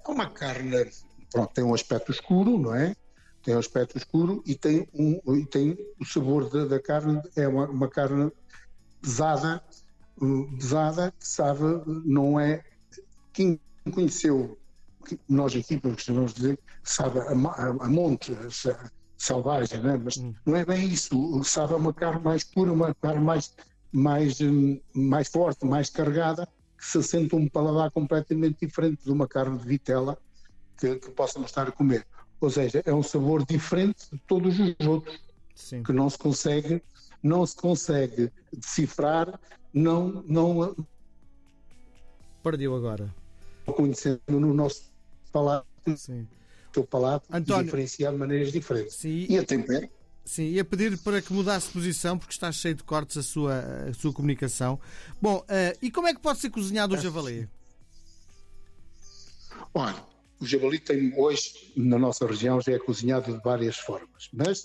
É 0.06 0.10
uma 0.10 0.30
carne, 0.30 0.90
pronto, 1.30 1.52
tem 1.52 1.64
um 1.64 1.75
aspecto 1.75 2.12
escuro, 2.12 2.58
não 2.58 2.75
é? 2.75 2.94
Tem 3.42 3.54
um 3.54 3.58
aspecto 3.58 3.96
escuro 3.96 4.42
e 4.46 4.54
tem, 4.54 4.88
um, 4.94 5.20
e 5.36 5.46
tem 5.46 5.76
o 6.00 6.04
sabor 6.04 6.48
da, 6.50 6.64
da 6.64 6.80
carne, 6.80 7.20
é 7.36 7.46
uma, 7.46 7.68
uma 7.68 7.88
carne 7.88 8.30
pesada, 9.00 9.62
pesada, 10.58 11.12
que 11.18 11.26
sabe, 11.26 11.62
não 12.04 12.40
é. 12.40 12.64
Quem 13.32 13.60
conheceu 13.92 14.58
nós 15.28 15.54
aqui 15.54 15.78
costumamos 15.78 16.34
dizer, 16.34 16.58
sabe, 16.82 17.20
a, 17.20 17.32
a, 17.32 17.68
a 17.68 17.88
monte 17.88 18.32
a, 18.32 18.90
selvagem, 19.18 19.80
né? 19.80 20.00
mas 20.02 20.16
hum. 20.16 20.34
não 20.44 20.56
é 20.56 20.64
bem 20.64 20.88
isso. 20.88 21.42
Sabe 21.44 21.75
uma 21.75 21.92
carne 21.92 22.22
mais 22.22 22.44
pura, 22.44 22.72
uma 22.72 22.94
carne 22.94 23.25
mais, 23.25 23.54
mais, 23.92 24.40
hum, 24.40 24.80
mais 24.94 25.28
forte, 25.28 25.64
mais 25.64 25.90
carregada, 25.90 26.48
que 26.76 26.84
se 26.84 27.02
sente 27.02 27.34
um 27.34 27.48
paladar 27.48 27.90
completamente 27.90 28.66
diferente 28.66 29.04
de 29.04 29.10
uma 29.10 29.26
carne 29.26 29.58
de 29.58 29.66
vitela 29.66 30.18
que, 30.78 30.96
que 30.96 31.10
possamos 31.10 31.50
estar 31.50 31.68
a 31.68 31.72
comer. 31.72 32.06
Ou 32.40 32.50
seja, 32.50 32.82
é 32.84 32.92
um 32.92 33.02
sabor 33.02 33.44
diferente 33.44 34.10
de 34.12 34.18
todos 34.26 34.58
os 34.58 34.86
outros, 34.86 35.18
Sim. 35.54 35.82
que 35.82 35.92
não 35.92 36.10
se 36.10 36.18
consegue, 36.18 36.82
não 37.22 37.46
se 37.46 37.56
consegue 37.56 38.30
decifrar, 38.52 39.40
não, 39.72 40.22
não 40.26 40.76
perdeu 42.42 42.76
agora. 42.76 43.12
Conhecendo 43.64 44.20
no 44.28 44.54
nosso 44.54 44.92
palato, 45.37 45.66
Sim. 45.97 46.23
o 46.69 46.73
teu 46.73 46.85
palato 46.85 47.26
António, 47.31 47.64
diferenciar 47.64 48.12
de 48.12 48.19
maneiras 48.19 48.52
diferentes. 48.52 48.97
Sim, 48.97 49.26
e 49.28 49.38
a 49.38 49.45
tempero. 49.45 49.88
Sim, 50.25 50.45
ia 50.45 50.64
pedir 50.64 50.99
para 50.99 51.23
que 51.23 51.33
mudasse 51.33 51.69
de 51.69 51.73
posição, 51.75 52.19
porque 52.19 52.33
está 52.33 52.50
cheio 52.50 52.75
de 52.75 52.83
cortes 52.83 53.16
a 53.16 53.23
sua, 53.23 53.61
a 53.88 53.95
sua 53.95 54.12
comunicação. 54.12 54.81
Bom, 55.21 55.38
uh, 55.38 55.78
e 55.81 55.90
como 55.90 56.09
é 56.09 56.14
que 56.14 56.21
pode 56.21 56.40
ser 56.40 56.50
cozinhado 56.50 56.95
o 56.95 56.99
javali? 56.99 57.49
Olha, 59.73 60.02
o 60.40 60.47
javali 60.47 60.81
tem 60.81 61.12
hoje, 61.16 61.73
na 61.76 61.99
nossa 61.99 62.26
região, 62.26 62.61
já 62.61 62.73
é 62.73 62.78
cozinhado 62.78 63.33
de 63.33 63.40
várias 63.43 63.76
formas, 63.76 64.28
mas 64.33 64.64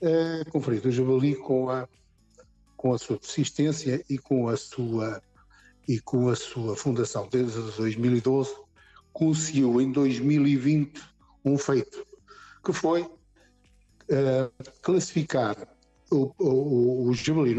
uh, 0.00 0.50
conferido 0.50 0.88
o 0.88 0.92
javali 0.92 1.34
com 1.34 1.68
a, 1.68 1.86
com 2.76 2.94
a 2.94 2.98
sua 2.98 3.18
persistência 3.18 4.02
e 4.08 4.16
com 4.16 4.48
a 4.48 4.56
sua, 4.56 5.22
e 5.86 6.00
com 6.00 6.30
a 6.30 6.36
sua 6.36 6.74
fundação 6.74 7.28
desde 7.30 7.60
2012, 7.76 8.61
conseguiu 9.12 9.80
em 9.80 9.90
2020 9.90 11.02
um 11.44 11.58
feito, 11.58 12.06
que 12.64 12.72
foi 12.72 13.02
uh, 13.02 14.72
classificar 14.82 15.56
o, 16.10 16.32
o, 16.38 17.08
o 17.08 17.14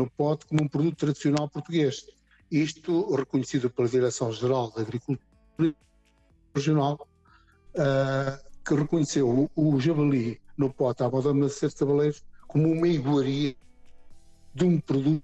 pote 0.09 0.45
como 0.45 0.63
um 0.63 0.67
produto 0.67 0.97
tradicional 0.97 1.49
português. 1.49 2.05
Isto 2.51 3.15
reconhecido 3.15 3.69
pela 3.69 3.87
Direção-Geral 3.87 4.71
da 4.71 4.81
Agricultura 4.81 5.75
Regional, 6.55 7.07
uh, 7.75 8.53
que 8.63 8.75
reconheceu 8.75 9.27
o, 9.29 9.49
o 9.55 9.79
javali 9.79 10.39
no 10.57 10.71
pote 10.71 11.03
à 11.03 11.09
moda 11.09 11.33
de 11.33 11.49
cesta 11.49 11.85
de 11.85 12.23
como 12.47 12.71
uma 12.71 12.87
iguaria 12.87 13.55
de 14.53 14.65
um 14.65 14.79
produto 14.79 15.23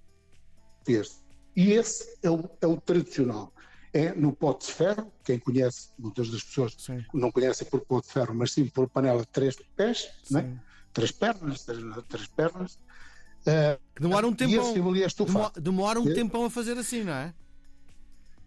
português. 0.89 1.23
E 1.55 1.73
esse 1.73 2.17
é 2.23 2.29
o, 2.29 2.49
é 2.61 2.67
o 2.67 2.81
tradicional 2.81 3.53
é 3.93 4.13
no 4.13 4.31
pote 4.31 4.67
de 4.67 4.73
ferro. 4.73 5.11
Quem 5.23 5.39
conhece, 5.39 5.89
muitas 5.97 6.29
das 6.29 6.43
pessoas 6.43 6.75
sim. 6.77 7.03
não 7.13 7.31
conhecem 7.31 7.67
por 7.67 7.81
pote 7.81 8.07
de 8.07 8.13
ferro, 8.13 8.33
mas 8.35 8.51
sim 8.51 8.65
por 8.65 8.89
panela 8.89 9.21
de 9.21 9.27
três 9.27 9.55
pés, 9.75 10.09
né? 10.29 10.59
três 10.93 11.11
pernas, 11.11 11.63
três, 11.63 11.81
três 12.07 12.27
pernas. 12.27 12.75
Uh, 13.41 13.79
demora 13.99 14.27
um 14.27 14.33
tempão. 14.33 14.73
Demora, 14.73 15.51
demora 15.55 15.99
um 15.99 16.09
é. 16.09 16.13
tempão 16.13 16.45
a 16.45 16.49
fazer 16.49 16.77
assim, 16.77 17.03
não 17.03 17.13
é? 17.13 17.33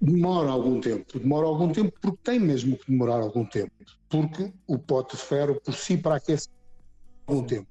Demora 0.00 0.50
algum 0.50 0.80
tempo, 0.80 1.18
demora 1.18 1.46
algum 1.46 1.72
tempo 1.72 1.96
porque 2.00 2.18
tem 2.24 2.40
mesmo 2.40 2.76
que 2.76 2.90
demorar 2.90 3.20
algum 3.20 3.44
tempo, 3.44 3.72
porque 4.08 4.52
o 4.66 4.76
pote 4.76 5.16
de 5.16 5.22
ferro 5.22 5.60
por 5.60 5.74
si 5.74 5.96
para 5.96 6.16
aquecer 6.16 6.50
algum 7.24 7.44
tempo. 7.44 7.70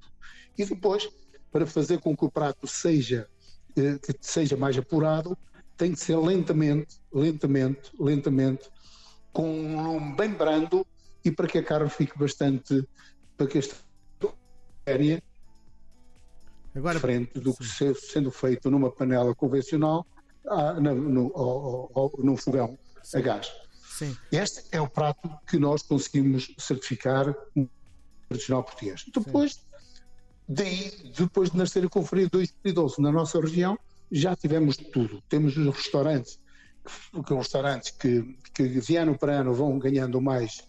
E 0.58 0.64
depois, 0.64 1.10
para 1.52 1.68
fazer 1.68 2.00
com 2.00 2.16
que 2.16 2.24
o 2.24 2.32
prato 2.32 2.66
seja, 2.68 3.28
eh, 3.76 4.00
que 4.00 4.16
seja 4.22 4.56
mais 4.56 4.78
apurado, 4.78 5.38
tem 5.78 5.94
que 5.94 6.00
ser 6.00 6.18
lentamente, 6.18 7.00
lentamente, 7.14 7.92
lentamente, 8.00 8.70
com 9.34 9.50
um 9.50 9.84
lume 9.84 10.16
bem 10.16 10.34
brando 10.34 10.86
e 11.24 11.32
para 11.32 11.48
que 11.48 11.58
a 11.58 11.64
carne 11.64 11.90
fique 11.90 12.18
bastante, 12.18 12.88
para 13.38 13.48
que 13.48 13.58
esta 13.58 13.76
aérea 14.86 15.22
Agora, 16.76 16.96
diferente 16.96 17.40
do 17.40 17.54
que 17.54 17.66
sendo 17.96 18.32
feito 18.32 18.70
numa 18.72 18.92
panela 18.92 19.36
convencional 19.36 20.06
ah, 20.48 20.74
no, 20.74 20.96
no, 20.96 21.90
no, 21.92 22.12
num 22.20 22.38
fogão 22.38 22.78
sim. 23.04 23.18
a 23.18 23.22
gás. 23.22 23.52
Sim. 23.84 24.18
Este 24.32 24.64
é 24.72 24.82
o 24.82 24.90
prato 24.90 25.30
que 25.48 25.60
nós 25.60 25.84
conseguimos 25.84 26.54
certificar 26.58 27.36
tradicional 28.28 28.64
português. 28.64 29.06
Depois, 29.14 29.64
daí, 30.48 30.92
depois 31.16 31.52
de 31.52 31.58
nascer 31.58 31.86
a 31.86 31.90
Conferência 31.90 32.32
2012 32.32 33.02
na 33.02 33.12
nossa 33.12 33.40
região, 33.40 33.78
já 34.12 34.36
tivemos 34.36 34.76
tudo. 34.76 35.22
Temos 35.30 35.56
os 35.56 35.74
restaurantes, 35.74 36.40
que, 37.26 37.34
restaurantes 37.34 37.92
que, 37.92 38.38
que 38.54 38.68
de 38.68 38.96
ano 38.98 39.18
para 39.18 39.40
ano 39.40 39.54
vão 39.54 39.80
ganhando 39.80 40.20
mais, 40.20 40.68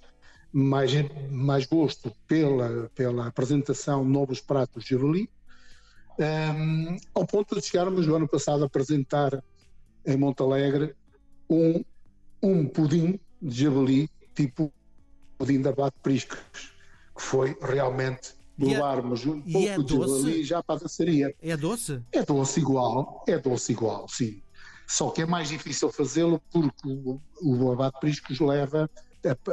mais, 0.52 0.92
mais 1.30 1.66
gosto 1.66 2.14
pela, 2.26 2.88
pela 2.94 3.26
apresentação 3.26 4.04
de 4.04 4.10
novos 4.10 4.40
pratos 4.40 4.84
de 4.84 4.90
javali, 4.90 5.28
um, 6.18 6.96
ao 7.14 7.26
ponto 7.26 7.54
de 7.54 7.62
chegarmos 7.62 8.06
no 8.06 8.14
ano 8.14 8.28
passado 8.28 8.62
a 8.62 8.66
apresentar 8.66 9.42
em 10.06 10.16
Montalegre 10.16 10.94
um, 11.48 11.82
um 12.42 12.66
pudim 12.66 13.18
de 13.40 13.64
javali, 13.64 14.10
tipo 14.34 14.72
pudim 15.38 15.60
da 15.60 15.72
Bate 15.72 15.98
Priscos, 16.02 16.38
que 17.16 17.22
foi 17.22 17.56
realmente 17.60 18.34
levarmos 18.64 19.26
é, 19.26 19.30
um 19.30 19.40
pouco 19.40 19.68
é 19.68 19.78
de 19.78 20.02
ali 20.02 20.44
já 20.44 20.62
para 20.62 20.76
a 20.76 20.78
dançaria. 20.78 21.34
É 21.40 21.56
doce? 21.56 22.00
É 22.12 22.22
doce 22.22 22.60
igual, 22.60 23.24
é 23.26 23.38
doce 23.38 23.72
igual, 23.72 24.08
sim. 24.08 24.42
Só 24.86 25.10
que 25.10 25.22
é 25.22 25.26
mais 25.26 25.48
difícil 25.48 25.90
fazê-lo 25.90 26.40
porque 26.50 26.88
o, 26.88 27.20
o 27.40 27.72
abate 27.72 27.98
priscos 28.00 28.40
leva 28.40 28.90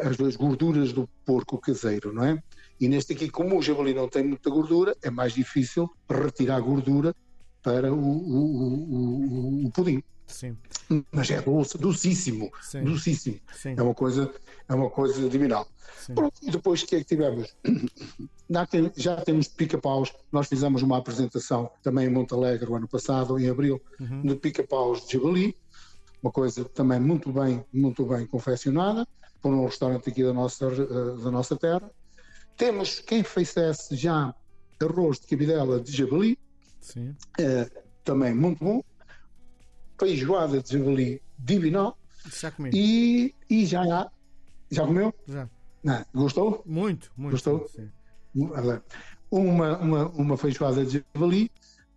as, 0.03 0.19
as 0.19 0.35
gorduras 0.35 0.91
do 0.91 1.07
porco 1.25 1.57
caseiro, 1.57 2.11
não 2.13 2.23
é? 2.23 2.43
E 2.79 2.87
neste 2.87 3.13
aqui, 3.13 3.29
como 3.29 3.57
o 3.57 3.61
javali 3.61 3.93
não 3.93 4.07
tem 4.07 4.23
muita 4.23 4.49
gordura, 4.49 4.95
é 5.01 5.09
mais 5.09 5.33
difícil 5.33 5.89
retirar 6.09 6.55
a 6.55 6.61
gordura 6.61 7.15
para 7.61 7.93
o, 7.93 7.97
o, 7.97 9.63
o, 9.63 9.65
o 9.67 9.71
pudim. 9.71 10.01
Sim. 10.29 10.55
Mas 11.11 11.29
é 11.31 11.41
doce, 11.41 11.77
docíssimo, 11.77 12.51
Sim. 12.61 12.83
docíssimo. 12.83 13.39
Sim. 13.53 13.73
É 13.75 13.81
uma 13.81 13.93
coisa, 13.93 14.31
é 14.67 14.73
uma 14.73 14.89
coisa 14.89 15.27
divinal. 15.27 15.67
Pronto, 16.13 16.39
e 16.41 16.51
depois 16.51 16.81
o 16.81 16.87
que 16.87 16.95
é 16.95 16.99
que 16.99 17.05
tivemos? 17.05 17.55
Já 18.95 19.17
temos 19.17 19.47
pica-paus, 19.47 20.13
nós 20.31 20.47
fizemos 20.47 20.81
uma 20.81 20.97
apresentação 20.97 21.69
também 21.83 22.07
em 22.07 22.09
Montalegre 22.09 22.69
o 22.69 22.75
ano 22.75 22.87
passado, 22.87 23.37
em 23.37 23.49
abril, 23.49 23.81
uhum. 23.99 24.21
de 24.21 24.35
pica-paus 24.35 25.05
de 25.05 25.13
Jabali, 25.13 25.57
uma 26.21 26.31
coisa 26.31 26.65
também 26.65 26.99
muito 26.99 27.31
bem, 27.31 27.63
muito 27.73 28.05
bem 28.05 28.25
confeccionada, 28.25 29.07
por 29.41 29.53
um 29.53 29.65
restaurante 29.65 30.09
aqui 30.09 30.23
da 30.23 30.33
nossa, 30.33 30.65
eh, 30.65 31.23
da 31.23 31.31
nossa 31.31 31.55
terra. 31.55 31.89
Temos 32.57 32.99
quem 32.99 33.23
fizesse 33.23 33.95
já 33.95 34.33
arroz 34.81 35.19
de 35.19 35.27
cabidela 35.27 35.79
de 35.79 35.91
Jabali, 35.91 36.37
é, 37.39 37.69
também 38.03 38.33
muito 38.33 38.63
bom 38.63 38.81
feijoada 39.99 40.61
de 40.61 40.77
javali 40.77 41.21
divinal. 41.37 41.97
Já 42.39 42.51
comi. 42.51 42.69
E, 42.73 43.35
e 43.49 43.65
já 43.65 43.81
há. 43.83 44.09
Já 44.71 44.85
comeu? 44.85 45.13
Já. 45.27 45.49
Não, 45.83 46.05
gostou? 46.13 46.63
Muito, 46.65 47.11
muito. 47.15 47.31
Gostou? 47.31 47.67
Sim. 47.69 47.89
Uma, 49.31 49.77
uma, 49.77 50.07
uma 50.09 50.37
feijoada 50.37 50.85
de 50.85 51.03
javali. 51.13 51.51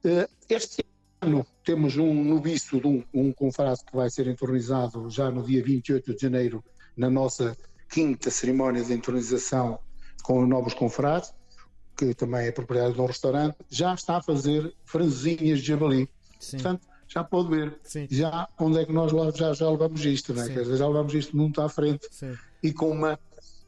Eh, 0.05 0.29
este 0.49 0.85
ano 1.21 1.47
temos 1.65 1.97
um 1.97 2.25
noviço 2.25 2.81
de 2.81 2.87
um, 2.87 3.05
um 3.13 3.33
confrade 3.33 3.85
que 3.85 3.95
vai 3.95 4.11
ser 4.11 4.27
entronizado 4.27 5.09
já 5.09 5.31
no 5.31 5.43
dia 5.43 5.63
28 5.63 6.15
de 6.15 6.21
janeiro, 6.21 6.65
na 6.97 7.09
nossa 7.09 7.57
quinta 7.89 8.31
cerimónia 8.31 8.83
de 8.83 8.93
entronização 8.93 9.79
com 10.23 10.47
novos 10.47 10.75
confrades. 10.75 11.33
que 11.97 12.15
também 12.15 12.47
é 12.47 12.53
proprietário 12.53 12.95
de 12.95 13.01
um 13.01 13.07
restaurante, 13.07 13.57
já 13.69 13.95
está 13.95 14.17
a 14.17 14.23
fazer 14.23 14.75
franzinhas 14.85 15.61
de 15.61 15.67
javali. 15.67 16.09
Sim. 16.41 16.57
Portanto, 16.57 16.87
já 17.13 17.23
pode 17.23 17.51
ver 17.51 17.79
Sim. 17.83 18.07
já 18.11 18.49
onde 18.59 18.79
é 18.79 18.87
que 18.87 18.93
nós 18.93 19.13
já, 19.37 19.53
já 19.53 19.71
levamos 19.71 20.05
isto, 20.05 20.33
né? 20.33 20.49
Dizer, 20.49 20.77
já 20.77 20.87
levamos 20.87 21.15
isto 21.15 21.37
muito 21.37 21.61
à 21.61 21.69
frente 21.69 22.07
Sim. 22.11 22.35
e 22.63 22.73
com 22.73 22.91
uma 22.91 23.19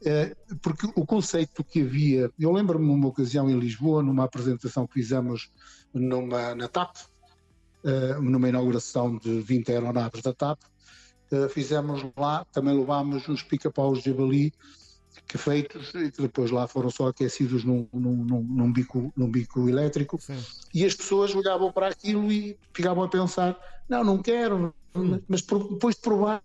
eh, 0.03 0.35
porque 0.61 0.87
o 0.95 1.05
conceito 1.05 1.63
que 1.63 1.81
havia, 1.81 2.31
eu 2.39 2.51
lembro-me 2.51 2.85
numa 2.85 3.07
ocasião 3.07 3.49
em 3.49 3.59
Lisboa, 3.59 4.03
numa 4.03 4.23
apresentação 4.23 4.87
que 4.87 4.93
fizemos 4.93 5.51
numa, 5.93 6.55
na 6.55 6.67
TAP, 6.67 6.95
eh, 7.83 8.15
numa 8.19 8.49
inauguração 8.49 9.17
de 9.17 9.41
20 9.41 9.71
aeronaves 9.71 10.21
da 10.21 10.33
TAP, 10.33 10.59
eh, 11.31 11.49
fizemos 11.49 12.05
lá, 12.17 12.45
também 12.51 12.77
levámos 12.77 13.27
uns 13.29 13.43
pica-paus 13.43 13.99
de 13.99 14.09
javali 14.09 14.53
que 15.27 15.37
feitos 15.37 15.93
e 15.95 16.11
que 16.11 16.21
depois 16.21 16.51
lá 16.51 16.67
foram 16.67 16.89
só 16.89 17.07
aquecidos 17.07 17.63
num, 17.63 17.87
num, 17.93 18.15
num, 18.23 18.41
num 18.41 18.73
bico, 18.73 19.11
num 19.15 19.29
bico 19.29 19.67
elétrico 19.67 20.19
Sim. 20.21 20.37
e 20.73 20.85
as 20.85 20.93
pessoas 20.93 21.33
olhavam 21.33 21.71
para 21.71 21.87
aquilo 21.87 22.31
e 22.31 22.57
ficavam 22.73 23.03
a 23.03 23.07
pensar 23.07 23.57
não, 23.87 24.03
não 24.03 24.17
quero, 24.17 24.73
hum. 24.95 25.19
mas 25.27 25.41
depois 25.41 25.95
de 25.95 26.01
provar 26.01 26.41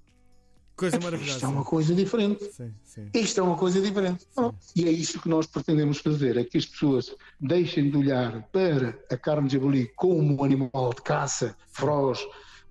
Coisa 0.80 0.98
maravilhosa. 0.98 1.36
Isto 1.36 1.44
é 1.44 1.48
uma 1.48 1.64
coisa 1.64 1.94
diferente. 1.94 2.44
Sim, 2.52 2.72
sim. 2.82 3.10
Isto 3.12 3.40
é 3.40 3.42
uma 3.42 3.56
coisa 3.56 3.82
diferente. 3.82 4.26
e 4.74 4.88
é 4.88 4.90
isso 4.90 5.20
que 5.20 5.28
nós 5.28 5.46
pretendemos 5.46 5.98
fazer: 5.98 6.38
é 6.38 6.44
que 6.44 6.56
as 6.56 6.64
pessoas 6.64 7.14
deixem 7.38 7.90
de 7.90 7.98
olhar 7.98 8.42
para 8.44 8.98
a 9.10 9.16
carne 9.18 9.46
de 9.46 9.56
jabali 9.56 9.92
como 9.94 10.40
um 10.40 10.42
animal 10.42 10.94
de 10.94 11.02
caça, 11.02 11.54
feroz. 11.70 12.18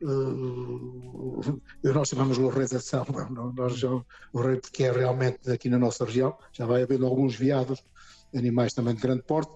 Uh, 0.01 1.61
nós 1.83 2.09
chamamos 2.09 2.37
o 2.39 2.47
rei 2.49 2.67
da 2.67 2.79
selva, 2.79 3.27
nós, 3.29 3.83
o 3.83 4.41
rei 4.41 4.59
que 4.59 4.83
é 4.83 4.91
realmente 4.91 5.49
aqui 5.51 5.69
na 5.69 5.77
nossa 5.77 6.05
região. 6.05 6.37
Já 6.51 6.65
vai 6.65 6.83
havendo 6.83 7.05
alguns 7.05 7.35
veados, 7.35 7.83
animais 8.33 8.73
também 8.73 8.95
de 8.95 9.01
grande 9.01 9.23
porte, 9.23 9.51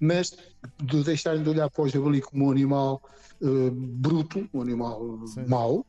mas 0.00 0.36
de 0.82 1.02
deixarem 1.02 1.42
de 1.42 1.48
olhar 1.48 1.70
para 1.70 1.82
o 1.82 1.88
jabali 1.88 2.20
como 2.20 2.46
um 2.46 2.50
animal 2.50 3.02
uh, 3.40 3.70
bruto, 3.70 4.48
um 4.52 4.60
animal 4.60 5.26
Sim. 5.26 5.46
mau, 5.46 5.86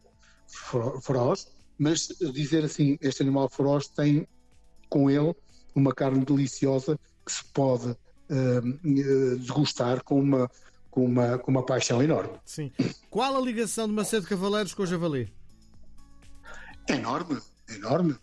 feroz, 1.02 1.48
mas 1.78 2.08
dizer 2.34 2.66
assim, 2.66 2.98
este 3.02 3.22
animal 3.22 3.50
feroz 3.50 3.88
tem 3.88 4.28
com 4.90 5.10
ele 5.10 5.36
uma 5.76 5.94
carne 5.94 6.24
deliciosa 6.24 6.98
que 7.26 7.32
se 7.32 7.44
pode 7.54 7.90
uh, 7.90 9.38
desgustar 9.38 10.04
com 10.04 10.20
uma, 10.20 10.50
com, 10.98 11.06
uma, 11.06 11.38
com 11.38 11.52
uma 11.52 11.64
paixão 11.64 12.02
enorme. 12.02 12.34
Sim. 12.44 12.72
Qual 13.08 13.38
a 13.38 13.40
ligação 13.40 13.88
de 13.88 13.94
Macedo 13.94 14.26
Cavaleiros 14.26 14.74
com 14.74 14.82
o 14.82 14.88
Javali? 14.88 15.32
Enorme, 16.90 17.40
enorme. 17.70 18.18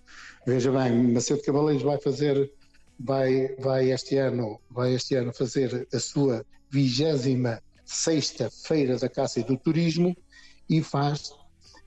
Veja 0.44 0.72
bem, 0.72 1.12
Macedo 1.12 1.40
Cavaleiros 1.42 1.84
vai 1.84 2.00
fazer, 2.00 2.52
vai, 2.98 3.54
vai 3.60 3.92
este 3.92 4.16
ano, 4.16 4.60
vai 4.68 4.92
este 4.92 5.14
ano 5.14 5.32
fazer 5.32 5.86
a 5.94 6.00
sua 6.00 6.44
vigésima 6.68 7.62
sexta 7.84 8.50
feira 8.50 8.98
da 8.98 9.08
caça 9.08 9.38
e 9.38 9.44
do 9.44 9.56
turismo 9.56 10.16
e 10.68 10.82
faz 10.82 11.32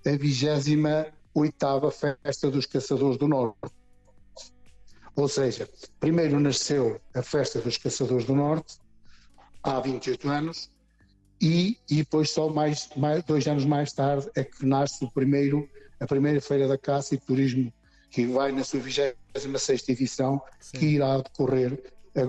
a 0.06 0.12
vigésima 0.12 1.08
oitava 1.34 1.92
Festa 1.92 2.50
dos 2.50 2.66
Caçadores 2.66 3.18
do 3.18 3.28
Norte. 3.28 3.60
Ou 5.18 5.28
seja, 5.28 5.68
primeiro 6.00 6.40
nasceu 6.40 7.02
a 7.14 7.22
Festa 7.22 7.60
dos 7.60 7.78
Caçadores 7.78 8.24
do 8.24 8.36
Norte, 8.36 8.78
há 9.62 9.82
28 9.82 10.30
anos, 10.30 10.72
e, 11.42 11.78
e 11.90 11.98
depois 11.98 12.32
só 12.32 12.50
mais, 12.50 12.90
mais, 12.96 13.24
dois 13.24 13.48
anos 13.48 13.66
mais 13.66 13.94
tarde 13.94 14.30
é 14.36 14.44
que 14.44 14.66
nasce 14.66 15.04
o 15.04 15.12
primeiro, 15.12 15.70
a 16.00 16.06
primeira 16.06 16.42
Feira 16.42 16.68
da 16.68 16.78
Caça 16.78 17.16
e 17.16 17.18
Turismo, 17.18 17.72
que 18.10 18.26
vai 18.26 18.52
na 18.52 18.64
sua 18.64 18.80
26 18.80 19.90
edição, 19.90 20.42
Sim. 20.60 20.78
que 20.78 20.86
irá 20.86 21.18
decorrer 21.18 21.82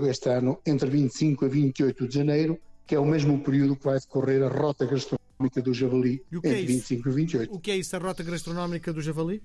este 0.08 0.28
ano 0.28 0.60
entre 0.66 0.90
25 0.90 1.46
a 1.46 1.48
28 1.48 2.08
de 2.08 2.14
janeiro, 2.14 2.58
que 2.86 2.94
é 2.94 3.00
o 3.00 3.04
mesmo 3.06 3.42
período 3.42 3.76
que 3.76 3.84
vai 3.84 3.98
decorrer 3.98 4.42
a 4.42 4.48
Rota 4.48 4.84
Gastronómica 4.84 5.62
do 5.62 5.72
javali 5.72 6.22
entre 6.32 6.62
é 6.62 6.62
25 6.64 7.08
e 7.08 7.12
28. 7.12 7.54
O 7.54 7.60
que 7.60 7.70
é 7.70 7.76
isso, 7.76 7.94
a 7.94 7.98
rota 7.98 8.22
gastronómica 8.22 8.92
do 8.92 9.00
javali? 9.00 9.40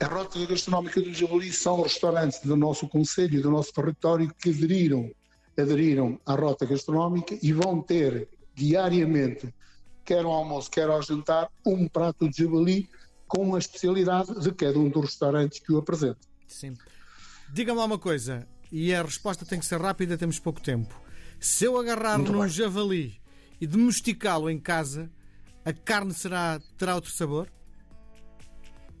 A 0.00 0.06
rota 0.06 0.44
gastronómica 0.44 1.00
do 1.00 1.14
javali 1.14 1.52
são 1.52 1.82
restaurantes 1.82 2.40
do 2.40 2.56
nosso 2.56 2.88
conselho 2.88 3.38
e 3.38 3.40
do 3.40 3.50
nosso 3.50 3.72
território 3.72 4.34
que 4.34 4.50
aderiram, 4.50 5.10
aderiram 5.56 6.18
à 6.26 6.34
rota 6.34 6.66
gastronómica 6.66 7.38
e 7.40 7.52
vão 7.52 7.80
ter 7.80 8.28
diariamente, 8.54 9.52
quer 10.04 10.24
ao 10.24 10.32
almoço, 10.32 10.70
quer 10.70 10.88
ao 10.88 11.02
jantar, 11.02 11.50
um 11.64 11.88
prato 11.88 12.28
de 12.28 12.42
javali 12.42 12.88
com 13.26 13.54
a 13.54 13.58
especialidade 13.58 14.38
de 14.40 14.52
cada 14.52 14.78
um 14.78 14.88
dos 14.88 15.04
restaurantes 15.06 15.58
que 15.58 15.72
o 15.72 15.78
apresenta. 15.78 16.20
Sim. 16.46 16.74
Diga-me 17.52 17.78
lá 17.78 17.84
uma 17.86 17.98
coisa, 17.98 18.46
e 18.70 18.94
a 18.94 19.02
resposta 19.02 19.44
tem 19.44 19.58
que 19.58 19.66
ser 19.66 19.80
rápida, 19.80 20.18
temos 20.18 20.38
pouco 20.38 20.60
tempo. 20.60 21.00
Se 21.38 21.64
eu 21.64 21.78
agarrar 21.78 22.18
Muito 22.18 22.32
num 22.32 22.40
bem. 22.40 22.48
javali 22.48 23.20
e 23.60 23.66
domesticá-lo 23.66 24.48
em 24.50 24.58
casa, 24.58 25.10
a 25.64 25.72
carne 25.72 26.12
será, 26.12 26.60
terá 26.76 26.94
outro 26.94 27.10
sabor? 27.10 27.48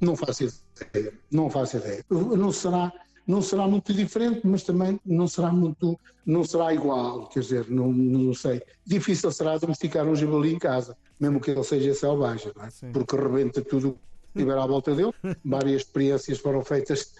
Não 0.00 0.16
faço 0.16 0.44
ideia. 0.44 1.12
Não 1.30 1.48
faço 1.48 1.76
ideia. 1.76 2.04
Não 2.10 2.52
será, 2.52 2.92
não 3.26 3.40
será 3.40 3.66
muito 3.68 3.92
diferente, 3.92 4.40
mas 4.44 4.62
também 4.62 5.00
não 5.04 5.28
será 5.28 5.52
muito, 5.52 5.98
não 6.26 6.44
será 6.44 6.74
igual. 6.74 7.28
Quer 7.28 7.40
dizer, 7.40 7.70
não, 7.70 7.92
não 7.92 8.34
sei. 8.34 8.62
Difícil 8.84 9.30
será 9.30 9.58
domesticar 9.58 10.06
um 10.06 10.14
javali 10.14 10.54
em 10.54 10.58
casa, 10.58 10.96
mesmo 11.18 11.40
que 11.40 11.50
ele 11.50 11.62
seja 11.62 11.94
selvagem, 11.94 12.52
é? 12.82 12.90
porque 12.90 13.16
rebenta 13.16 13.62
tudo 13.62 13.98
que 14.32 14.40
tiver 14.40 14.58
à 14.58 14.66
volta 14.66 14.94
dele. 14.94 15.12
Várias 15.44 15.82
experiências 15.82 16.38
foram 16.38 16.64
feitas, 16.64 17.14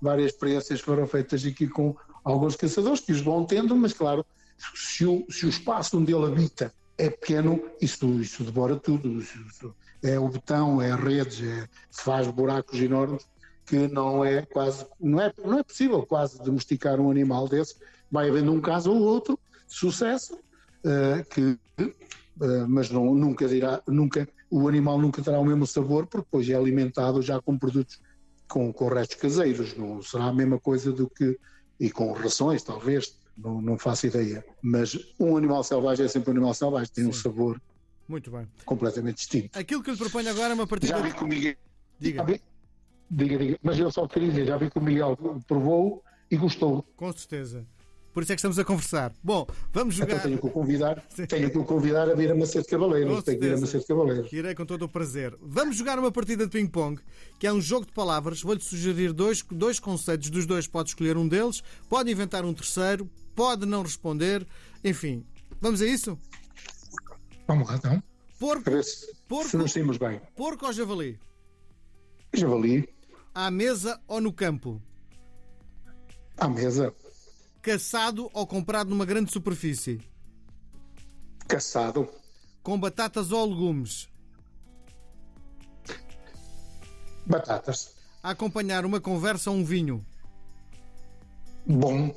várias 0.00 0.32
experiências 0.32 0.80
foram 0.80 1.06
feitas 1.06 1.44
aqui 1.44 1.66
com 1.66 1.96
alguns 2.22 2.56
caçadores 2.56 3.00
que 3.00 3.12
os 3.12 3.20
vão 3.20 3.44
tendo, 3.44 3.74
mas 3.74 3.92
claro, 3.92 4.24
se 4.74 5.06
o, 5.06 5.24
se 5.30 5.46
o 5.46 5.48
espaço 5.48 5.98
onde 5.98 6.12
ele 6.12 6.26
habita 6.26 6.72
é 6.96 7.08
pequeno, 7.08 7.62
isso, 7.80 8.06
isso 8.20 8.44
devora 8.44 8.76
tudo. 8.76 9.20
Isso, 9.20 9.74
é 10.02 10.18
o 10.18 10.28
betão, 10.28 10.80
é 10.80 10.94
redes, 10.94 11.42
é, 11.42 11.68
faz 11.90 12.28
buracos 12.28 12.80
enormes 12.80 13.26
que 13.68 13.86
não 13.88 14.24
é 14.24 14.42
quase, 14.46 14.86
não 14.98 15.20
é, 15.20 15.32
não 15.44 15.58
é 15.58 15.62
possível 15.62 16.04
quase 16.06 16.42
domesticar 16.42 16.98
um 16.98 17.10
animal 17.10 17.46
desse. 17.46 17.76
Vai 18.10 18.28
havendo 18.28 18.52
um 18.52 18.60
caso 18.60 18.90
ou 18.90 19.00
outro 19.00 19.38
de 19.66 19.74
sucesso, 19.74 20.34
uh, 20.34 21.24
que, 21.28 21.58
uh, 21.80 22.66
mas 22.66 22.90
não, 22.90 23.14
nunca 23.14 23.46
dirá, 23.46 23.82
nunca, 23.86 24.26
o 24.50 24.66
animal 24.66 24.98
nunca 24.98 25.22
terá 25.22 25.38
o 25.38 25.44
mesmo 25.44 25.66
sabor, 25.66 26.06
porque 26.06 26.24
depois 26.24 26.48
é 26.48 26.54
alimentado 26.54 27.20
já 27.20 27.40
com 27.40 27.58
produtos 27.58 28.00
com, 28.48 28.72
com 28.72 28.88
restos 28.88 29.18
caseiros, 29.18 29.76
não 29.76 30.02
será 30.02 30.24
a 30.24 30.32
mesma 30.32 30.58
coisa 30.58 30.90
do 30.90 31.08
que, 31.08 31.38
e 31.78 31.90
com 31.90 32.12
rações 32.12 32.62
talvez, 32.62 33.14
não, 33.36 33.60
não 33.60 33.78
faço 33.78 34.06
ideia. 34.06 34.42
Mas 34.62 34.98
um 35.20 35.36
animal 35.36 35.62
selvagem 35.62 36.06
é 36.06 36.08
sempre 36.08 36.30
um 36.30 36.32
animal 36.32 36.54
selvagem, 36.54 36.90
tem 36.92 37.04
Sim. 37.04 37.10
um 37.10 37.12
sabor 37.12 37.60
muito 38.08 38.30
bem. 38.30 38.48
completamente 38.64 39.16
distinto. 39.16 39.58
Aquilo 39.58 39.82
que 39.82 39.90
eu 39.90 39.94
lhe 39.94 40.00
proponho 40.00 40.30
agora 40.30 40.52
é 40.52 40.54
uma 40.54 40.66
partida. 40.66 40.96
Já 40.96 41.02
vi 41.02 41.12
que 41.12 41.22
o 41.22 41.26
Miguel. 41.26 41.54
Diga. 42.00 42.24
Vi... 42.24 42.40
diga, 43.10 43.38
diga. 43.38 43.58
Mas 43.62 43.78
eu 43.78 43.90
só 43.90 44.06
queria 44.06 44.28
dizer, 44.30 44.46
já 44.46 44.56
vi 44.56 44.70
que 44.70 44.78
o 44.78 44.82
Miguel 44.82 45.16
provou 45.46 46.02
e 46.30 46.36
gostou. 46.36 46.84
Com 46.96 47.12
certeza. 47.12 47.66
Por 48.12 48.22
isso 48.22 48.32
é 48.32 48.34
que 48.34 48.40
estamos 48.40 48.58
a 48.58 48.64
conversar. 48.64 49.12
Bom, 49.22 49.46
vamos 49.72 49.94
então 49.94 50.08
jogar. 50.08 50.14
Então 50.16 50.22
tenho 50.22 50.40
que 50.40 50.46
o 50.46 50.50
convidar, 50.50 51.04
tenho 51.28 51.50
que 51.50 51.58
o 51.58 51.64
convidar 51.64 52.10
a 52.10 52.14
vir 52.14 52.32
a 52.32 52.34
Macedo 52.34 52.66
Cavaleiros. 52.66 53.22
Tenho 53.22 53.38
que 53.38 53.46
ir 53.46 53.54
a 53.54 53.60
Macedo 53.60 53.84
Cavaleiros. 53.84 54.32
Irei 54.32 54.54
com 54.56 54.66
todo 54.66 54.82
o 54.82 54.88
prazer. 54.88 55.36
Vamos 55.40 55.76
jogar 55.76 55.98
uma 56.00 56.10
partida 56.10 56.44
de 56.44 56.50
ping-pong, 56.50 57.00
que 57.38 57.46
é 57.46 57.52
um 57.52 57.60
jogo 57.60 57.86
de 57.86 57.92
palavras. 57.92 58.42
Vou-lhe 58.42 58.60
sugerir 58.60 59.12
dois, 59.12 59.44
dois 59.50 59.78
conceitos. 59.78 60.30
Dos 60.30 60.46
dois 60.46 60.66
pode 60.66 60.88
escolher 60.88 61.16
um 61.16 61.28
deles, 61.28 61.62
pode 61.88 62.10
inventar 62.10 62.44
um 62.44 62.52
terceiro, 62.52 63.08
pode 63.36 63.64
não 63.66 63.82
responder. 63.82 64.44
Enfim, 64.82 65.24
vamos 65.60 65.80
a 65.80 65.86
isso? 65.86 66.18
Vamos 67.46 67.68
lá 67.68 67.76
então. 67.76 68.02
Porco, 68.38 68.70
porco, 69.28 69.48
se 69.48 69.56
nos 69.56 69.72
temos 69.72 69.96
bem. 69.96 70.20
Porco 70.36 70.66
ou 70.66 70.72
javali? 70.72 71.18
Javali. 72.34 72.97
À 73.40 73.52
mesa 73.52 74.00
ou 74.08 74.20
no 74.20 74.32
campo? 74.32 74.82
À 76.36 76.48
mesa. 76.48 76.92
Caçado 77.62 78.28
ou 78.34 78.44
comprado 78.44 78.90
numa 78.90 79.06
grande 79.06 79.30
superfície? 79.30 80.00
Caçado. 81.46 82.08
Com 82.64 82.80
batatas 82.80 83.30
ou 83.30 83.48
legumes? 83.48 84.08
Batatas. 87.24 87.94
A 88.24 88.30
acompanhar 88.30 88.84
uma 88.84 89.00
conversa 89.00 89.52
ou 89.52 89.56
um 89.56 89.64
vinho? 89.64 90.04
Bom. 91.64 92.12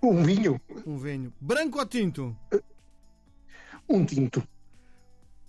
Um 0.00 0.22
vinho. 0.22 0.60
Um 0.86 0.96
vinho. 0.96 1.34
Branco 1.40 1.80
ou 1.80 1.86
tinto? 1.86 2.36
Um 3.88 4.06
tinto. 4.06 4.40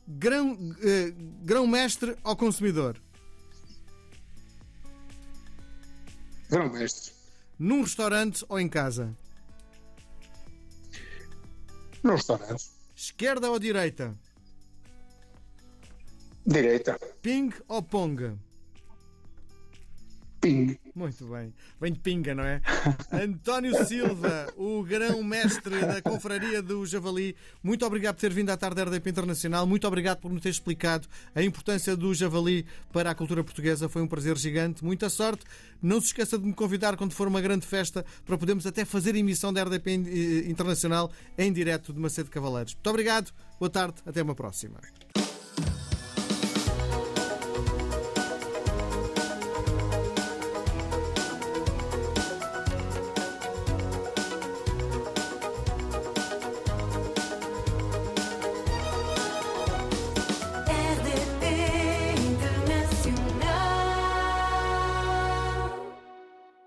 Grão, 0.07 0.53
uh, 0.53 1.43
grão 1.43 1.67
mestre 1.67 2.17
ou 2.23 2.35
consumidor? 2.35 2.99
Mestre. 6.49 7.13
Num 7.59 7.81
restaurante 7.81 8.43
ou 8.49 8.59
em 8.59 8.67
casa? 8.67 9.15
Num 12.03 12.15
restaurante. 12.15 12.69
Esquerda 12.95 13.51
ou 13.51 13.59
direita? 13.59 14.17
Direita. 16.45 16.99
Ping 17.21 17.53
ou 17.67 17.83
pong? 17.83 18.37
Ping. 20.39 20.77
Muito 20.95 21.25
bem. 21.27 21.53
Vem 21.79 21.93
de 21.93 21.99
pinga, 21.99 22.33
não 22.33 22.43
é? 22.43 22.61
António 23.11 23.85
Silva, 23.85 24.47
o 24.57 24.83
grão-mestre 24.83 25.79
da 25.79 26.01
Confraria 26.01 26.61
do 26.61 26.85
Javali, 26.85 27.35
muito 27.63 27.85
obrigado 27.85 28.15
por 28.15 28.21
ter 28.21 28.33
vindo 28.33 28.49
à 28.49 28.57
tarde 28.57 28.77
da 28.77 28.83
RDP 28.83 29.09
Internacional. 29.09 29.67
Muito 29.67 29.87
obrigado 29.87 30.19
por 30.19 30.31
me 30.31 30.39
ter 30.39 30.49
explicado 30.49 31.07
a 31.35 31.43
importância 31.43 31.95
do 31.95 32.13
Javali 32.13 32.65
para 32.91 33.11
a 33.11 33.15
cultura 33.15 33.43
portuguesa. 33.43 33.89
Foi 33.89 34.01
um 34.01 34.07
prazer 34.07 34.37
gigante. 34.37 34.83
Muita 34.83 35.09
sorte. 35.09 35.43
Não 35.81 35.99
se 35.99 36.07
esqueça 36.07 36.37
de 36.37 36.45
me 36.45 36.53
convidar 36.53 36.97
quando 36.97 37.13
for 37.13 37.27
uma 37.27 37.41
grande 37.41 37.65
festa 37.65 38.05
para 38.25 38.37
podermos 38.37 38.65
até 38.65 38.85
fazer 38.85 39.15
emissão 39.15 39.53
da 39.53 39.63
RDP 39.63 39.93
Internacional 40.47 41.11
em 41.37 41.51
direto 41.51 41.93
de 41.93 41.99
Macedo 41.99 42.29
Cavaleiros. 42.29 42.73
Muito 42.73 42.89
obrigado. 42.89 43.31
Boa 43.59 43.69
tarde. 43.69 43.95
Até 44.05 44.21
uma 44.21 44.35
próxima. 44.35 44.79